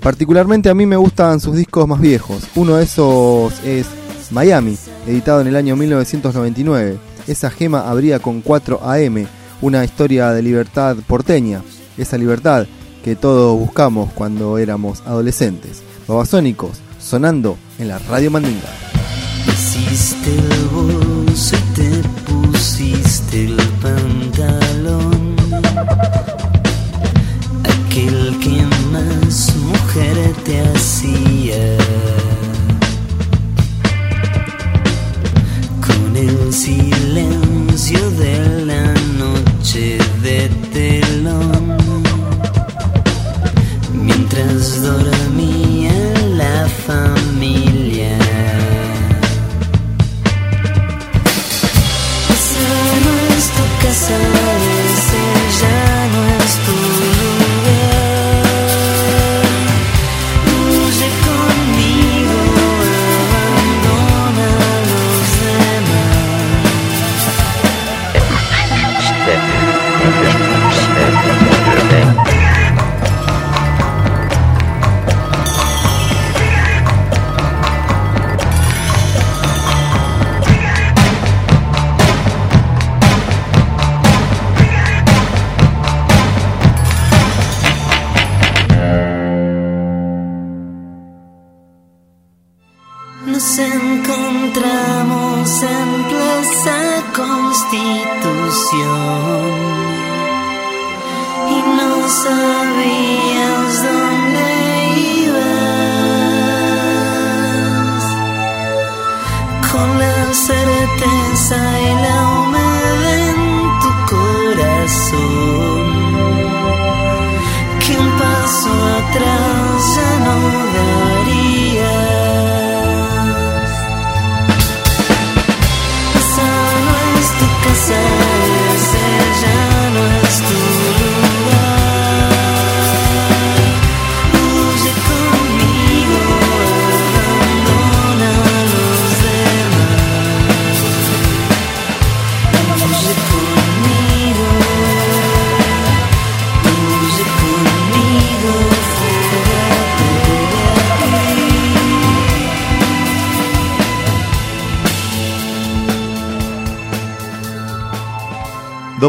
Particularmente 0.00 0.68
a 0.68 0.74
mí 0.74 0.86
me 0.86 0.96
gustan 0.96 1.40
sus 1.40 1.56
discos 1.56 1.88
más 1.88 2.00
viejos. 2.00 2.44
Uno 2.54 2.76
de 2.76 2.84
esos 2.84 3.52
es 3.64 3.86
Miami, 4.30 4.76
editado 5.06 5.40
en 5.40 5.48
el 5.48 5.56
año 5.56 5.74
1999. 5.76 6.98
Esa 7.26 7.50
gema 7.50 7.90
abría 7.90 8.20
con 8.20 8.40
4 8.40 8.80
AM, 8.82 9.26
una 9.60 9.84
historia 9.84 10.30
de 10.30 10.42
libertad 10.42 10.96
porteña. 11.06 11.62
Esa 11.98 12.18
libertad 12.18 12.66
que 13.06 13.14
todos 13.14 13.56
buscamos 13.56 14.10
cuando 14.14 14.58
éramos 14.58 15.00
adolescentes. 15.06 15.80
Babasónicos, 16.08 16.78
sonando 16.98 17.56
en 17.78 17.86
la 17.86 18.00
Radio 18.00 18.32
Mandinga. 18.32 18.68
Hiciste 19.46 20.34
el 20.34 20.66
bolso 20.74 21.54
y 21.54 21.74
te 21.76 22.08
pusiste 22.28 23.44
el 23.44 23.56
pantalón. 23.80 25.36
Aquel 27.62 28.36
que 28.40 28.64
más 28.90 29.54
mujer 29.54 30.34
te 30.44 30.62
hacía. 30.62 31.76
Con 35.86 36.16
el 36.16 36.52
silencio 36.52 38.10
de 38.18 38.64
la 38.66 38.94
noche 39.16 39.96
de 40.24 40.48
telón. 40.72 41.55
Mientras 44.28 44.82
dormía 44.82 45.92
la 46.36 46.68
familia. 46.68 47.75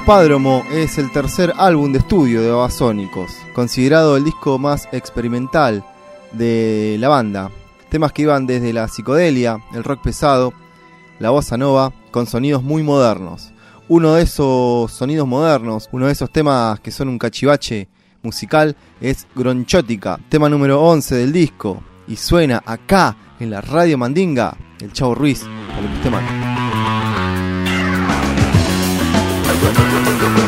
Dopádromo 0.08 0.64
es 0.72 0.98
el 1.00 1.12
tercer 1.12 1.52
álbum 1.58 1.92
de 1.92 2.00
estudio 2.00 2.42
de 2.42 2.50
Babasónicos, 2.50 3.30
considerado 3.54 4.16
el 4.16 4.24
disco 4.24 4.58
más 4.58 4.88
experimental 4.94 5.84
de 6.32 6.96
la 6.98 7.10
banda. 7.10 7.52
Temas 7.90 8.14
que 8.14 8.22
iban 8.22 8.48
desde 8.48 8.72
la 8.72 8.88
psicodelia, 8.88 9.62
el 9.74 9.84
rock 9.84 10.04
pesado, 10.04 10.54
la 11.20 11.32
bossa 11.32 11.58
nova, 11.58 11.92
con 12.10 12.26
sonidos 12.26 12.64
muy 12.64 12.84
modernos. 12.84 13.52
Uno 13.90 14.14
de 14.14 14.24
esos 14.24 14.94
sonidos 14.94 15.28
modernos, 15.28 15.90
uno 15.92 16.06
de 16.06 16.14
esos 16.14 16.32
temas 16.32 16.80
que 16.80 16.92
son 16.92 17.10
un 17.10 17.20
cachivache 17.20 17.90
musical, 18.24 18.78
es 19.02 19.28
Gronchótica, 19.36 20.22
tema 20.30 20.48
número 20.48 20.82
11 20.84 21.16
del 21.16 21.34
disco, 21.34 21.84
y 22.08 22.16
suena 22.16 22.64
acá 22.66 23.18
en 23.42 23.50
la 23.50 23.60
Radio 23.60 23.98
Mandinga, 23.98 24.56
el 24.80 24.94
Chavo 24.94 25.16
Ruiz, 25.16 25.42
con 25.42 25.84
el 25.84 26.02
que 26.02 26.47
Mm-hmm. 29.60 30.47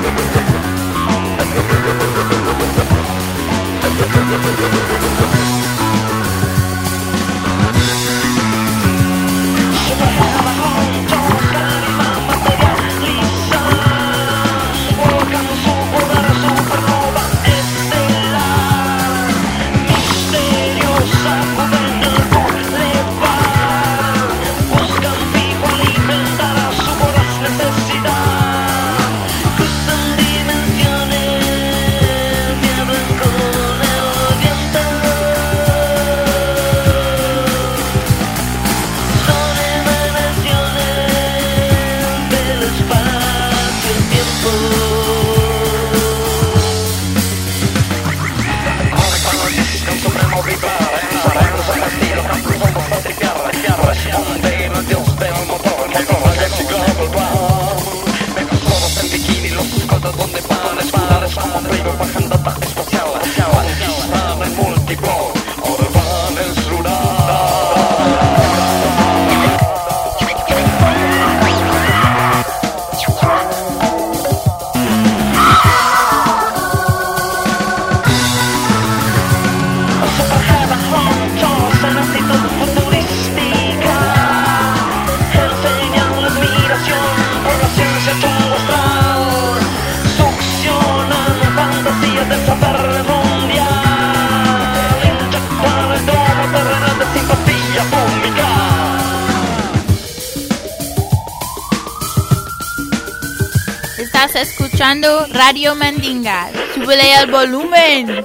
Radio 104.80 105.76
Mandinga. 105.76 106.50
Súbele 106.74 107.14
al 107.14 107.30
volumen. 107.30 108.24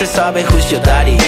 Se 0.00 0.06
sabe 0.06 0.42
who's 0.44 0.72
your 0.72 0.80
daddy 0.82 1.18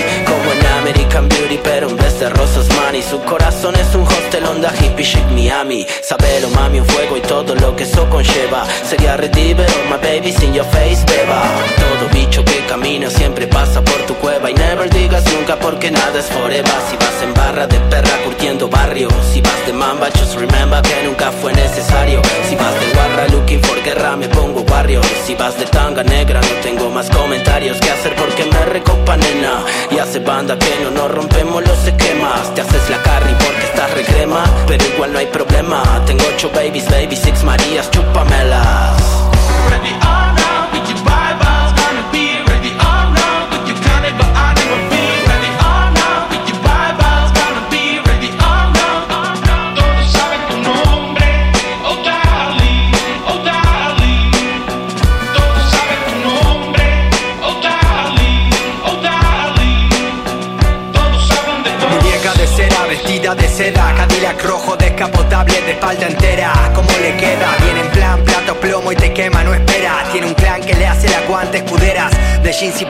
American 0.82 1.28
Beauty, 1.28 1.60
pero 1.62 1.88
en 1.88 1.96
vez 1.96 2.18
de 2.18 2.28
rosas 2.28 2.66
money. 2.74 3.02
Su 3.02 3.20
corazón 3.20 3.74
es 3.76 3.94
un 3.94 4.02
hostel 4.02 4.44
onda 4.46 4.72
hippie 4.80 5.04
chic 5.04 5.24
Miami. 5.30 5.86
Sabelo 6.02 6.48
mami, 6.50 6.80
un 6.80 6.86
fuego 6.86 7.16
y 7.16 7.20
todo 7.20 7.54
lo 7.54 7.76
que 7.76 7.84
eso 7.84 8.08
conlleva. 8.10 8.64
Sería 8.88 9.16
ready, 9.16 9.54
pero 9.54 9.72
my 9.88 9.96
baby 10.02 10.32
sin 10.32 10.52
your 10.52 10.66
face, 10.66 11.04
beba. 11.06 11.42
Todo 11.76 12.08
bicho 12.12 12.44
que 12.44 12.66
camina 12.66 13.08
siempre 13.10 13.46
pasa 13.46 13.80
por 13.80 14.00
tu 14.06 14.14
cueva. 14.16 14.50
Y 14.50 14.54
never 14.54 14.90
digas 14.90 15.24
nunca 15.32 15.56
porque 15.56 15.90
nada 15.92 16.18
es 16.18 16.26
forever. 16.26 16.78
Si 16.90 16.96
vas 16.96 17.22
en 17.22 17.32
barra 17.32 17.66
de 17.68 17.78
perra 17.88 18.16
curtiendo 18.24 18.68
barrio. 18.68 19.08
Si 19.32 19.40
vas 19.40 19.66
de 19.66 19.72
mamba, 19.72 20.08
just 20.18 20.34
remember 20.34 20.82
que 20.82 21.04
nunca 21.04 21.30
fue 21.30 21.52
necesario. 21.52 22.20
Si 22.48 22.56
vas 22.56 22.74
de 22.80 22.86
guarra 22.92 23.28
looking 23.28 23.62
for 23.62 23.80
guerra, 23.84 24.16
me 24.16 24.28
pongo 24.28 24.64
barrio 24.64 25.00
Si 25.24 25.34
vas 25.34 25.56
de 25.58 25.64
tanga 25.66 26.02
negra, 26.02 26.40
no 26.40 26.60
tengo 26.62 26.90
más 26.90 27.08
comentarios 27.08 27.78
que 27.78 27.90
hacer 27.90 28.16
porque 28.16 28.44
me 28.44 28.64
recopa 28.66 29.16
nena. 29.16 29.64
Y 29.92 29.98
hace 29.98 30.18
banda 30.18 30.58
que 30.58 30.71
no 30.82 30.90
nos 30.90 31.10
rompemos 31.10 31.66
los 31.66 31.86
esquemas. 31.86 32.54
Te 32.54 32.60
haces 32.60 32.90
la 32.90 33.02
carry 33.02 33.34
porque 33.34 33.64
estás 33.64 33.90
recrema 33.94 34.44
Pero 34.66 34.84
igual 34.94 35.12
no 35.12 35.18
hay 35.18 35.26
problema. 35.26 35.82
Tengo 36.06 36.24
ocho 36.34 36.50
babies, 36.54 36.88
baby, 36.90 37.16
six 37.16 37.42
marías, 37.44 37.90
chúpamelas 37.90 39.21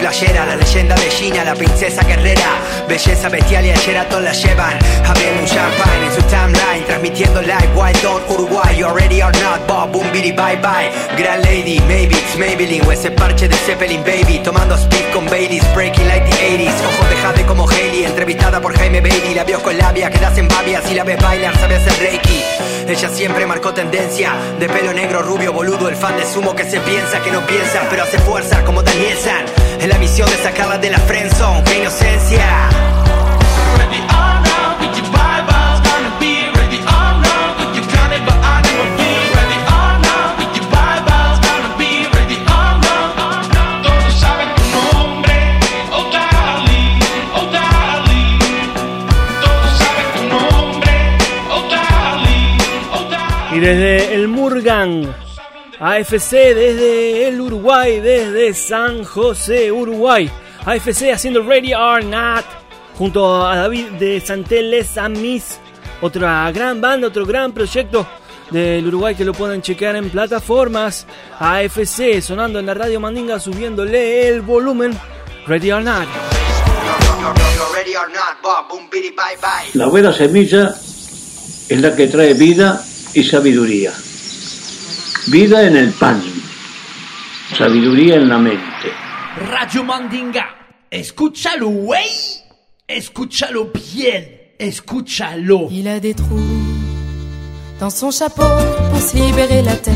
la 0.01 0.57
leyenda 0.57 0.95
de 0.95 1.11
Gina, 1.11 1.45
la 1.45 1.55
princesa 1.55 2.03
guerrera. 2.03 2.59
Belleza 2.89 3.29
bestial 3.29 3.67
y 3.67 3.71
ayer 3.71 3.99
a 3.99 4.09
todos 4.09 4.23
la 4.23 4.33
llevan. 4.33 4.79
Abriendo 5.07 5.43
un 5.43 5.47
champagne 5.47 6.07
en 6.07 6.15
su 6.15 6.23
timeline 6.23 6.85
Transmitiendo 6.87 7.43
live 7.43 7.69
Wild 7.75 8.05
on 8.07 8.23
Uruguay 8.29 8.77
You 8.77 8.87
already 8.87 9.21
are 9.21 9.33
not 9.41 9.67
Bob, 9.67 9.93
boom, 9.93 10.07
bitty, 10.13 10.33
bye 10.33 10.57
bye. 10.57 10.91
Gran 11.17 11.43
lady, 11.43 11.81
maybe 11.81 12.15
it's 12.15 12.37
Maybelline 12.37 12.87
O 12.87 12.93
ese 12.93 13.11
parche 13.11 13.49
de 13.49 13.57
Zeppelin, 13.57 14.03
baby. 14.05 14.41
Tomando 14.43 14.77
speed 14.77 15.13
con 15.13 15.27
Baileys, 15.27 15.65
breaking 15.75 16.09
like 16.09 16.25
the 16.25 16.37
80s 16.37 16.81
Ojos 16.87 17.11
de 17.11 17.17
jade 17.17 17.47
como 17.47 17.69
Hailey 17.69 18.05
Entrevistada 18.05 18.61
por 18.61 18.77
Jaime 18.77 19.01
Bailey. 19.01 19.35
La 19.35 19.45
vio 19.45 19.63
con 19.63 19.77
labia, 19.77 20.11
quedas 20.11 20.37
en 20.39 20.49
babia 20.49 20.81
Si 20.83 20.95
la 20.95 21.05
ves 21.05 21.21
bailar, 21.23 21.57
sabe 21.59 21.77
hacer 21.77 21.99
reiki. 21.99 22.43
Ella 22.89 23.09
siempre 23.09 23.47
marcó 23.47 23.73
tendencia 23.73 24.33
De 24.59 24.69
pelo 24.69 24.93
negro, 24.93 25.23
rubio, 25.23 25.53
boludo 25.53 25.89
El 25.89 25.95
fan 25.95 26.17
de 26.17 26.27
sumo 26.27 26.55
que 26.55 26.65
se 26.65 26.81
piensa 26.81 27.23
que 27.23 27.31
no 27.31 27.41
piensa 27.47 27.87
Pero 27.89 28.03
hace 28.03 28.19
fuerza 28.19 28.65
como 28.65 28.83
Daniel 28.83 29.17
San 29.19 29.45
la 29.89 29.99
misión 29.99 30.31
de 30.31 30.37
sacarla 30.37 30.79
de 30.79 30.91
la 30.91 30.99
friendzone 30.99 31.65
¡Qué 31.65 31.79
inocencia! 31.79 32.69
Y 53.55 53.61
desde 53.61 54.15
el 54.15 54.29
Murgang, 54.29 55.15
AFC 55.85 56.31
desde 56.55 57.27
el 57.27 57.41
Uruguay, 57.41 57.99
desde 57.99 58.55
San 58.55 59.03
José, 59.03 59.73
Uruguay. 59.73 60.31
AFC 60.65 61.11
haciendo 61.13 61.43
Ready 61.43 61.75
or 61.75 62.05
Not, 62.05 62.45
junto 62.97 63.45
a 63.45 63.57
David 63.57 63.87
de 63.99 64.21
Santeles 64.21 64.97
Amis. 64.97 65.59
Otra 66.01 66.53
gran 66.53 66.81
banda, 66.81 67.09
otro 67.09 67.27
gran 67.27 67.51
proyecto 67.51 68.07
del 68.53 68.87
Uruguay 68.87 69.17
que 69.17 69.25
lo 69.25 69.33
pueden 69.33 69.61
chequear 69.61 69.97
en 69.97 70.09
plataformas. 70.09 71.05
AFC 71.41 72.21
sonando 72.23 72.61
en 72.61 72.67
la 72.67 72.75
radio 72.75 73.01
Mandinga, 73.01 73.41
subiéndole 73.41 74.29
el 74.29 74.41
volumen. 74.41 74.97
Ready 75.49 75.73
or 75.73 75.83
Not. 75.83 76.07
La 79.75 79.87
buena 79.89 80.13
semilla 80.13 80.73
es 81.69 81.81
la 81.81 81.97
que 81.97 82.07
trae 82.07 82.35
vida 82.35 82.81
y 83.15 83.25
sabiduría. 83.25 83.93
Vida 85.29 85.63
en 85.63 85.77
el 85.77 85.93
pan, 85.93 86.21
sabiduría 87.57 88.17
en 88.17 88.29
la 88.29 88.39
mente. 88.39 88.91
Radio 89.51 89.85
Mandinga. 89.85 90.47
Escúchalo, 90.91 91.69
güey. 91.69 92.09
Escúchalo 92.89 93.71
bien. 93.73 94.55
Escúchalo. 94.59 95.69
Il 95.71 95.87
a 95.87 96.01
des 96.01 96.15
trous 96.15 96.63
dans 97.79 97.91
son 97.91 98.11
chapeau 98.11 98.43
pour 98.91 99.01
se 99.01 99.17
libérer 99.17 99.63
la 99.63 99.77
tête. 99.77 99.95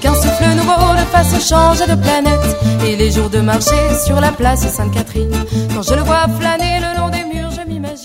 Qu'un 0.00 0.14
souffle 0.14 0.44
nouveau 0.56 0.92
le 0.94 1.04
fasse 1.12 1.48
changer 1.48 1.86
de 1.86 1.94
planète. 1.94 2.56
Et 2.84 2.96
les 2.96 3.10
jours 3.12 3.30
de 3.30 3.40
marché 3.40 3.76
sur 4.04 4.20
la 4.20 4.32
place 4.32 4.66
Sainte-Catherine. 4.68 5.30
Quand 5.74 5.82
je 5.82 5.94
le 5.94 6.02
vois 6.02 6.26
flâner 6.40 6.80
le 6.80 6.98
long 6.98 7.08
des 7.08 7.24
murs. 7.24 7.35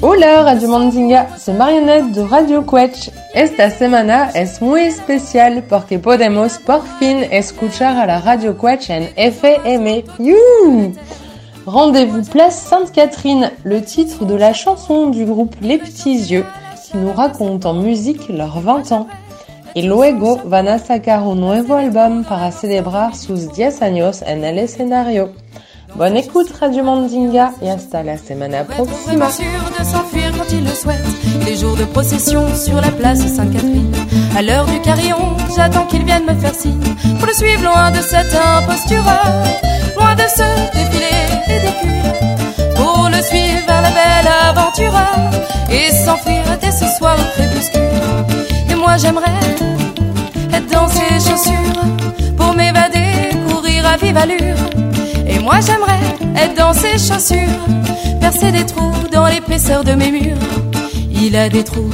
Hola 0.02 0.44
Radio 0.44 0.70
Mandinga, 0.70 1.38
soy 1.38 1.54
Marionette 1.54 2.12
de 2.14 2.26
Radio 2.26 2.66
Quech. 2.66 3.12
Esta 3.34 3.70
semana 3.70 4.32
es 4.34 4.62
muy 4.62 4.82
especial 4.82 5.64
porque 5.70 6.00
podemos 6.00 6.58
por 6.58 6.82
fin 6.98 7.26
escuchar 7.30 7.96
a 7.98 8.08
la 8.08 8.22
Radio 8.22 8.58
Quech 8.58 8.90
en 8.90 9.10
FM. 9.16 10.04
You 10.18 10.94
Rendez-vous 11.66 12.28
place 12.32 12.56
Sainte-Catherine, 12.56 13.52
le 13.64 13.82
titre 13.82 14.26
de 14.26 14.36
la 14.36 14.52
chanson 14.54 15.12
du 15.12 15.26
groupe 15.26 15.56
Les 15.62 15.78
Petits 15.78 16.32
Yeux, 16.32 16.46
qui 16.84 16.98
nous 16.98 17.14
raconte 17.14 17.66
en 17.68 17.74
musique 17.76 18.30
leurs 18.30 18.60
20 18.62 18.92
ans. 18.92 19.08
Y 19.76 19.84
luego 19.84 20.42
van 20.44 20.68
a 20.68 20.80
sacar 20.80 21.22
un 21.22 21.40
nuevo 21.40 21.76
álbum 21.76 22.24
para 22.24 22.52
celebrar 22.52 23.16
sus 23.16 23.54
10 23.54 23.82
años 23.84 24.24
en 24.24 24.44
el 24.44 24.58
escenario. 24.58 25.34
Bonne 25.96 26.18
écoute 26.18 26.48
Radio 26.60 26.84
Mandinga 26.84 27.52
et 27.62 27.70
hasta 27.70 28.02
la 28.02 28.18
semana. 28.18 28.64
Vraiment 28.64 29.30
sûr 29.30 29.46
de 29.78 29.84
s'enfuir 29.84 30.32
quand 30.38 30.52
il 30.52 30.64
le 30.64 30.74
souhaite. 30.74 31.06
Les 31.46 31.56
jours 31.58 31.76
de 31.76 31.84
procession 31.84 32.46
sur 32.56 32.76
la 32.76 32.90
place 32.90 33.20
Sainte-Catherine. 33.20 33.94
À 34.38 34.42
l'heure 34.42 34.66
du 34.66 34.80
carillon, 34.82 35.38
j'attends 35.56 35.86
qu'il 35.86 36.04
vienne 36.06 36.26
me 36.26 36.34
faire 36.34 36.56
signe. 36.56 36.80
Pour 37.18 37.28
le 37.28 37.34
suivre 37.34 37.64
loin 37.64 37.92
de 37.92 38.02
cette 38.02 38.34
imposture. 38.34 39.04
Loin 39.96 40.16
de 40.16 40.24
ce 40.36 40.44
défilé 40.74 41.14
ridicule. 41.48 42.76
Pour 42.76 43.10
le 43.10 43.22
suivre 43.22 43.66
vers 43.68 43.82
la 43.82 43.92
belle 43.92 44.32
aventure. 44.50 44.94
Et 45.70 45.92
s'enfuir 45.92 46.44
dès 46.62 46.72
ce 46.72 46.86
soir 46.98 47.16
au 47.20 47.40
crépuscule. 47.40 47.82
Et 48.70 48.76
moi 48.76 48.98
j'aimerais 48.98 49.40
être 50.54 50.68
dans 50.72 50.88
ses 50.88 51.30
chaussures. 51.30 52.36
Pour 52.38 52.54
m'évader, 52.54 53.36
courir 53.50 53.86
à 53.86 53.98
vive 53.98 54.18
allure. 54.18 54.91
Moi 55.42 55.60
j'aimerais 55.66 56.00
être 56.36 56.56
dans 56.56 56.74
ses 56.74 56.98
chaussures, 56.98 57.66
percer 58.20 58.52
des 58.52 58.66
trous 58.66 58.94
dans 59.12 59.28
l'épaisseur 59.28 59.84
de 59.84 59.94
mes 59.94 60.12
murs. 60.12 60.38
Il 61.12 61.36
a 61.36 61.50
des 61.50 61.64
trous. 61.64 61.90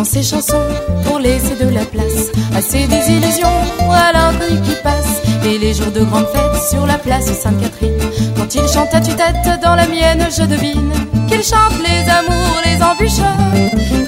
dans 0.00 0.04
ses 0.06 0.22
chansons 0.22 0.64
pour 1.04 1.18
laisser 1.18 1.56
de 1.62 1.68
la 1.68 1.84
place 1.84 2.28
à 2.56 2.62
ses 2.62 2.86
désillusions, 2.86 3.58
à 3.92 4.12
l'inconnu 4.14 4.58
qui 4.62 4.74
passe. 4.82 5.20
Et 5.44 5.58
les 5.58 5.74
jours 5.74 5.92
de 5.92 6.00
grande 6.00 6.26
fête 6.28 6.62
sur 6.70 6.86
la 6.86 6.96
place 6.96 7.26
Sainte-Catherine, 7.26 7.98
quand 8.34 8.54
il 8.54 8.66
chante 8.66 8.94
à 8.94 9.00
tue-tête 9.02 9.60
dans 9.62 9.74
la 9.74 9.86
mienne, 9.86 10.26
je 10.30 10.44
devine 10.44 10.90
qu'il 11.28 11.42
chante 11.42 11.76
les 11.86 12.08
amours, 12.10 12.56
les 12.64 12.82
embûches, 12.82 13.26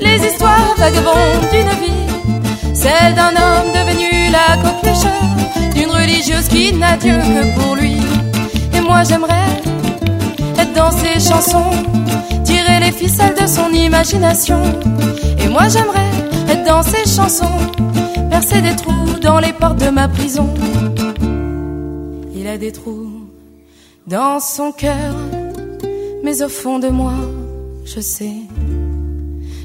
les 0.01 0.27
histoires 0.27 0.75
vagabondes 0.79 1.47
d'une 1.53 1.75
vie, 1.83 2.75
celle 2.75 3.15
d'un 3.15 3.35
homme 3.37 3.69
devenu 3.75 3.82
la 4.33 4.57
d'une 5.75 5.91
religieuse 5.91 6.49
qui 6.49 6.73
n'a 6.73 6.97
Dieu 6.97 7.13
que 7.13 7.55
pour 7.59 7.77
lui. 7.77 7.97
Et 8.75 8.81
moi 8.81 9.05
j'aimerais 9.05 9.51
être 10.59 10.73
dans 10.73 10.91
ses 10.91 11.21
chansons, 11.21 11.71
tirer 12.45 12.81
les 12.81 12.93
ficelles 12.93 13.37
de 13.41 13.47
son 13.47 13.71
imagination. 13.71 14.61
Et 15.39 15.49
moi 15.49 15.69
j'aimerais 15.69 16.13
être 16.49 16.65
dans 16.65 16.83
ses 16.83 17.07
chansons, 17.09 17.59
percer 18.31 18.63
des 18.63 18.75
trous 18.75 19.19
dans 19.21 19.39
les 19.39 19.53
portes 19.53 19.79
de 19.79 19.91
ma 19.91 20.09
prison. 20.09 20.49
Il 22.35 22.47
a 22.47 22.57
des 22.57 22.73
trous 22.73 23.29
dans 24.07 24.41
son 24.41 24.73
cœur, 24.73 25.15
mais 26.25 26.43
au 26.43 26.49
fond 26.49 26.79
de 26.79 26.89
moi, 26.89 27.15
je 27.85 28.01
sais 28.01 28.37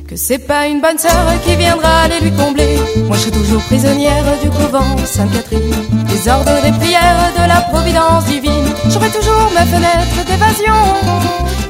que 0.08 0.16
c'est 0.16 0.40
pas 0.40 0.68
une 0.68 0.80
bonne 0.80 0.98
sœur 0.98 1.26
qui 1.44 1.56
viendra 1.56 2.04
aller 2.04 2.20
lui 2.22 2.32
combler. 2.32 2.78
Moi 3.08 3.18
je 3.18 3.24
suis 3.24 3.32
toujours 3.32 3.62
prisonnière 3.64 4.24
du 4.42 4.50
couvent 4.50 4.96
Sainte-Catherine, 5.06 5.76
des 6.08 6.30
ordres, 6.30 6.62
des 6.64 6.72
prières, 6.80 7.32
de 7.36 7.48
la 7.48 7.62
providence 7.72 8.26
divine. 8.26 8.68
J'aurai 8.90 9.10
toujours 9.10 9.52
ma 9.54 9.66
fenêtre 9.66 10.18
d'évasion 10.26 10.80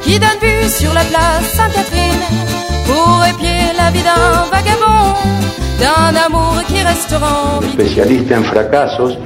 qui 0.03 0.19
donne 0.19 0.39
vue 0.41 0.69
sur 0.69 0.93
la 0.93 1.03
place 1.05 1.45
Sainte-Catherine 1.55 2.23
pour 2.85 3.25
épier 3.25 3.73
la 3.75 3.89
vie 3.89 4.03
d'un 4.03 4.43
vagabond, 4.51 5.15
d'un 5.79 6.15
amour 6.27 6.61
qui 6.67 6.83
restera 6.83 7.55
en 7.55 7.59
vie. 7.59 7.69
especialista 7.69 8.37
en 8.37 8.43
fracasos 8.43 9.17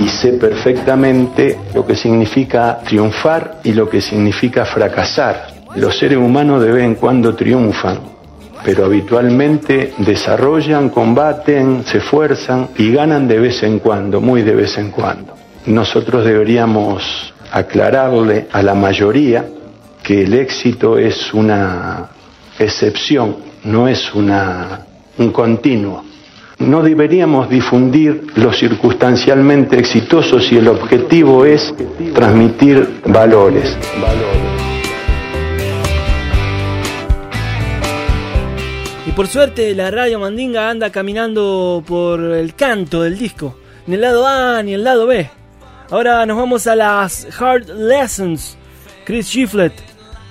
y 0.00 0.08
sé 0.08 0.32
perfectamente 0.32 1.58
lo 1.74 1.86
que 1.86 1.94
significa 1.94 2.78
triunfar 2.84 3.60
y 3.62 3.72
lo 3.72 3.88
que 3.88 4.00
significa 4.00 4.64
fracasar. 4.64 5.54
Los 5.76 5.96
seres 5.98 6.18
humanos 6.18 6.62
de 6.62 6.72
vez 6.72 6.84
en 6.84 6.94
cuando 6.94 7.34
triunfan, 7.34 8.17
pero 8.64 8.84
habitualmente 8.84 9.94
desarrollan, 9.98 10.90
combaten, 10.90 11.84
se 11.84 11.98
esfuerzan 11.98 12.68
y 12.76 12.92
ganan 12.92 13.28
de 13.28 13.38
vez 13.38 13.62
en 13.62 13.78
cuando, 13.78 14.20
muy 14.20 14.42
de 14.42 14.54
vez 14.54 14.76
en 14.78 14.90
cuando. 14.90 15.34
Nosotros 15.66 16.24
deberíamos 16.24 17.34
aclararle 17.52 18.46
a 18.52 18.62
la 18.62 18.74
mayoría 18.74 19.44
que 20.02 20.22
el 20.22 20.34
éxito 20.34 20.98
es 20.98 21.32
una 21.34 22.08
excepción, 22.58 23.36
no 23.64 23.88
es 23.88 24.14
una, 24.14 24.80
un 25.18 25.30
continuo. 25.32 26.04
No 26.58 26.82
deberíamos 26.82 27.48
difundir 27.48 28.26
lo 28.34 28.52
circunstancialmente 28.52 29.78
exitoso 29.78 30.40
si 30.40 30.56
el 30.56 30.66
objetivo 30.68 31.44
es 31.44 31.72
transmitir 32.14 33.00
valores. 33.06 33.76
Y 39.08 39.12
por 39.12 39.26
suerte 39.26 39.74
la 39.74 39.90
radio 39.90 40.18
Mandinga 40.18 40.68
anda 40.68 40.92
caminando 40.92 41.82
por 41.86 42.20
el 42.20 42.54
canto 42.54 43.00
del 43.02 43.18
disco, 43.18 43.58
ni 43.86 43.94
el 43.94 44.02
lado 44.02 44.26
A 44.26 44.62
ni 44.62 44.74
el 44.74 44.84
lado 44.84 45.06
B. 45.06 45.30
Ahora 45.88 46.26
nos 46.26 46.36
vamos 46.36 46.66
a 46.66 46.76
las 46.76 47.26
Hard 47.40 47.70
Lessons. 47.70 48.58
Chris 49.06 49.28
Shiflett 49.28 49.72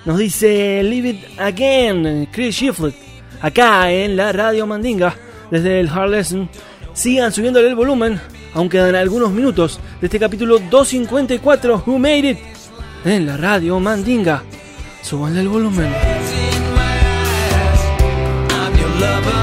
nos 0.05 0.19
dice 0.19 0.83
Leave 0.83 1.09
It 1.09 1.39
Again, 1.39 2.27
Chris 2.31 2.55
Shiflett, 2.55 2.93
acá 3.41 3.91
en 3.91 4.15
la 4.15 4.31
radio 4.31 4.67
Mandinga, 4.67 5.15
desde 5.49 5.79
el 5.79 5.89
Hard 5.89 6.11
Lesson. 6.11 6.47
Sigan 6.93 7.33
subiéndole 7.33 7.69
el 7.69 7.75
volumen, 7.75 8.21
aún 8.53 8.69
quedan 8.69 8.93
algunos 8.93 9.31
minutos 9.31 9.79
de 9.99 10.05
este 10.05 10.19
capítulo 10.19 10.59
254, 10.59 11.83
Who 11.83 11.97
Made 11.97 12.29
It, 12.29 12.37
en 13.05 13.25
la 13.25 13.37
radio 13.37 13.79
Mandinga. 13.79 14.43
Súbanle 15.01 15.41
el 15.41 15.47
volumen. 15.47 16.16
lover. 18.99 19.36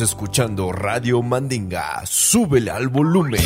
Escuchando 0.00 0.72
Radio 0.72 1.22
Mandinga. 1.22 2.00
Súbele 2.04 2.70
al 2.70 2.88
volumen. 2.88 3.42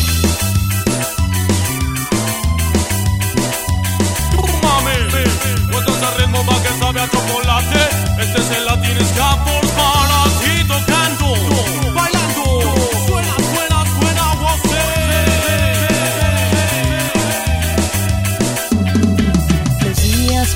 Este 8.20 8.40
tocando, 10.68 11.34
bailando. 11.94 12.44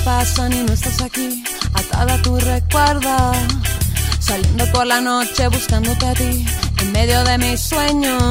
Pasan 0.05 0.53
y 0.53 0.63
no 0.63 0.73
estás 0.73 1.01
aquí, 1.01 1.43
atada 1.73 2.21
tu 2.21 2.39
recuerdo. 2.39 3.58
Saliendo 4.29 4.63
por 4.71 4.85
la 4.85 5.01
noche 5.01 5.47
buscándote 5.47 6.05
a 6.05 6.13
ti, 6.13 6.45
en 6.83 6.91
medio 6.91 7.23
de 7.23 7.39
mis 7.39 7.59
sueños. 7.59 8.21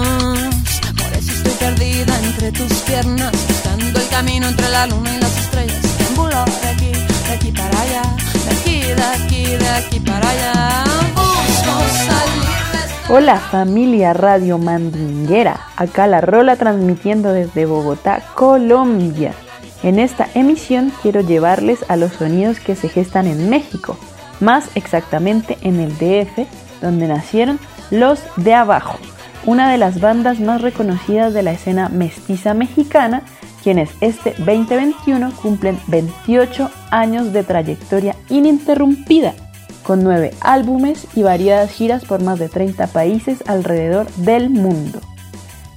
Por 0.96 1.12
eso 1.12 1.32
estoy 1.32 1.52
perdida 1.54 2.16
entre 2.22 2.52
tus 2.52 2.72
piernas, 2.82 3.32
buscando 3.48 3.98
el 3.98 4.06
camino 4.06 4.46
entre 4.46 4.68
la 4.68 4.86
luna 4.86 5.12
y 5.12 5.20
las 5.20 5.36
estrellas. 5.36 5.82
Triángulo 5.96 6.44
de 6.44 6.68
aquí, 6.68 6.92
de 6.92 7.34
aquí 7.34 7.50
para 7.50 7.80
allá, 7.80 8.02
de 8.44 8.50
aquí, 8.56 8.80
de 8.80 9.02
aquí, 9.02 9.44
de 9.56 9.68
aquí 9.70 9.98
para 9.98 10.30
allá. 10.30 10.84
Busco 11.16 11.80
salir 12.06 13.08
Hola 13.10 13.40
familia 13.40 14.12
Radio 14.12 14.56
Mandinguera, 14.56 15.58
acá 15.74 16.06
la 16.06 16.20
Rola 16.20 16.54
transmitiendo 16.54 17.32
desde 17.32 17.66
Bogotá, 17.66 18.22
Colombia. 18.36 19.34
En 19.82 19.98
esta 19.98 20.28
emisión 20.34 20.92
quiero 21.02 21.22
llevarles 21.22 21.84
a 21.88 21.96
los 21.96 22.12
sonidos 22.12 22.60
que 22.60 22.76
se 22.76 22.88
gestan 22.88 23.26
en 23.26 23.50
México, 23.50 23.98
más 24.40 24.68
exactamente 24.74 25.58
en 25.62 25.80
el 25.80 25.96
DF, 25.96 26.46
donde 26.80 27.08
nacieron 27.08 27.58
Los 27.90 28.20
de 28.36 28.54
Abajo, 28.54 28.98
una 29.44 29.70
de 29.70 29.78
las 29.78 30.00
bandas 30.00 30.40
más 30.40 30.60
reconocidas 30.60 31.34
de 31.34 31.42
la 31.42 31.52
escena 31.52 31.88
mestiza 31.88 32.54
mexicana, 32.54 33.22
quienes 33.62 33.90
este 34.00 34.34
2021 34.38 35.32
cumplen 35.42 35.78
28 35.88 36.70
años 36.90 37.32
de 37.32 37.44
trayectoria 37.44 38.14
ininterrumpida, 38.28 39.34
con 39.82 40.04
nueve 40.04 40.34
álbumes 40.40 41.06
y 41.14 41.22
variadas 41.22 41.70
giras 41.70 42.04
por 42.04 42.22
más 42.22 42.38
de 42.38 42.48
30 42.48 42.88
países 42.88 43.42
alrededor 43.46 44.06
del 44.16 44.50
mundo. 44.50 45.00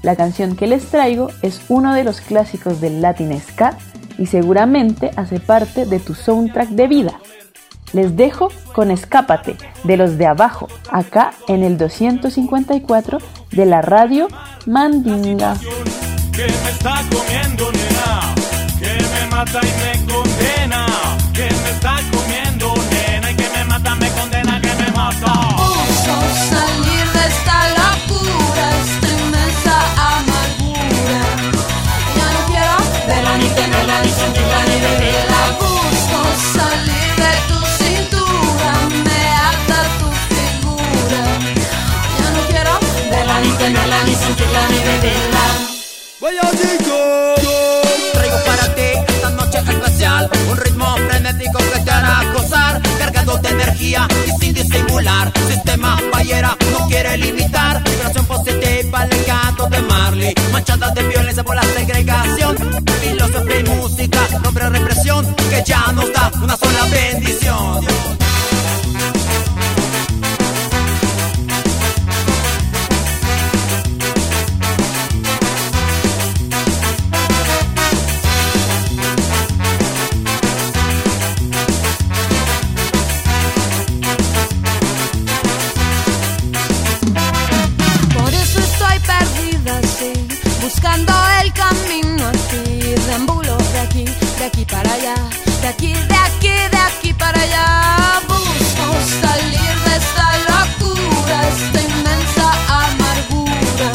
La 0.03 0.15
canción 0.15 0.55
que 0.55 0.67
les 0.67 0.85
traigo 0.87 1.29
es 1.41 1.61
uno 1.69 1.93
de 1.93 2.03
los 2.03 2.21
clásicos 2.21 2.81
del 2.81 3.01
Latin 3.01 3.39
Ska 3.39 3.77
y 4.17 4.25
seguramente 4.25 5.11
hace 5.15 5.39
parte 5.39 5.85
de 5.85 5.99
tu 5.99 6.15
soundtrack 6.15 6.69
de 6.69 6.87
vida. 6.87 7.19
Les 7.93 8.15
dejo 8.15 8.49
con 8.73 8.89
Escápate 8.89 9.57
de 9.83 9.97
los 9.97 10.17
de 10.17 10.25
abajo, 10.27 10.67
acá 10.89 11.33
en 11.47 11.63
el 11.63 11.77
254 11.77 13.17
de 13.51 13.65
la 13.65 13.81
radio 13.81 14.27
Mandinga. 14.65 15.55
que 16.31 16.47
me 16.47 16.69
está 16.71 17.03
comiendo, 17.11 17.71
nena, 17.71 18.33
que 18.79 19.03
me 19.13 19.27
mata 19.29 19.59
y 19.61 19.71
me 19.81 20.13
condena, 20.13 20.85
que 21.33 21.49
me 21.63 21.69
está 21.71 21.97
comiendo, 22.13 22.73
nena, 22.91 23.31
y 23.31 23.35
que 23.35 23.49
me 23.49 23.63
mata, 23.65 23.95
me 23.95 24.09
condena, 24.11 24.61
que 24.61 24.73
me 24.73 24.91
mata. 24.91 25.33
Busco 25.57 26.15
salir 26.49 27.05
de 27.11 27.27
esta 27.27 27.57
locura, 27.79 28.63
esta 28.85 29.07
inmensa 29.19 29.75
amargura. 30.15 31.23
Ya 32.15 32.27
no 32.33 32.39
quiero 32.47 32.77
verla 33.07 33.37
ni 33.37 33.49
tenerla, 33.49 34.01
ni 34.01 34.09
sentirla, 34.09 34.59
ni 34.69 34.75
vivirla. 34.85 35.41
Busco 35.59 36.19
salir 36.57 37.00
verla 43.73 44.03
ni 44.03 44.15
sentirla, 44.15 44.67
ni 44.69 44.79
vivirla. 44.79 45.71
Vaya 46.19 46.41
Traigo 48.13 48.37
para 48.45 48.75
ti 48.75 48.89
esta 49.07 49.29
noche 49.31 49.57
especial 49.57 50.29
Un 50.51 50.57
ritmo 50.57 50.95
frenético 51.07 51.57
que 51.57 51.79
te 51.79 51.89
hará 51.89 52.31
gozar 52.31 52.79
Cargado 52.99 53.37
de 53.37 53.49
energía 53.49 54.07
y 54.27 54.39
sin 54.39 54.53
disimular. 54.53 55.31
Sistema 55.47 55.97
fallera 56.11 56.55
no 56.71 56.87
quiere 56.87 57.17
limitar 57.17 57.81
Vibración 57.83 58.25
positiva, 58.25 59.05
legado 59.05 59.67
de 59.67 59.81
Marley. 59.81 60.35
Manchada 60.51 60.91
de 60.91 61.03
violencia 61.07 61.43
por 61.43 61.55
la 61.55 61.63
segregación 61.63 62.55
Filosofía 63.01 63.59
y 63.59 63.63
música, 63.63 64.19
nombre 64.43 64.69
represión 64.69 65.35
Que 65.49 65.63
ya 65.65 65.91
nos 65.91 66.13
da 66.13 66.31
una 66.39 66.55
sola 66.55 66.85
bendición 66.85 67.85
aquí, 95.71 95.93
de 95.93 96.15
aquí, 96.27 96.53
de 96.73 96.79
aquí 96.89 97.13
para 97.13 97.41
allá. 97.41 97.65
Busco 98.27 98.87
salir 99.23 99.73
de 99.85 99.93
esta 100.01 100.27
locura, 100.51 101.35
esta 101.55 101.79
inmensa 101.89 102.45
amargura. 102.83 103.89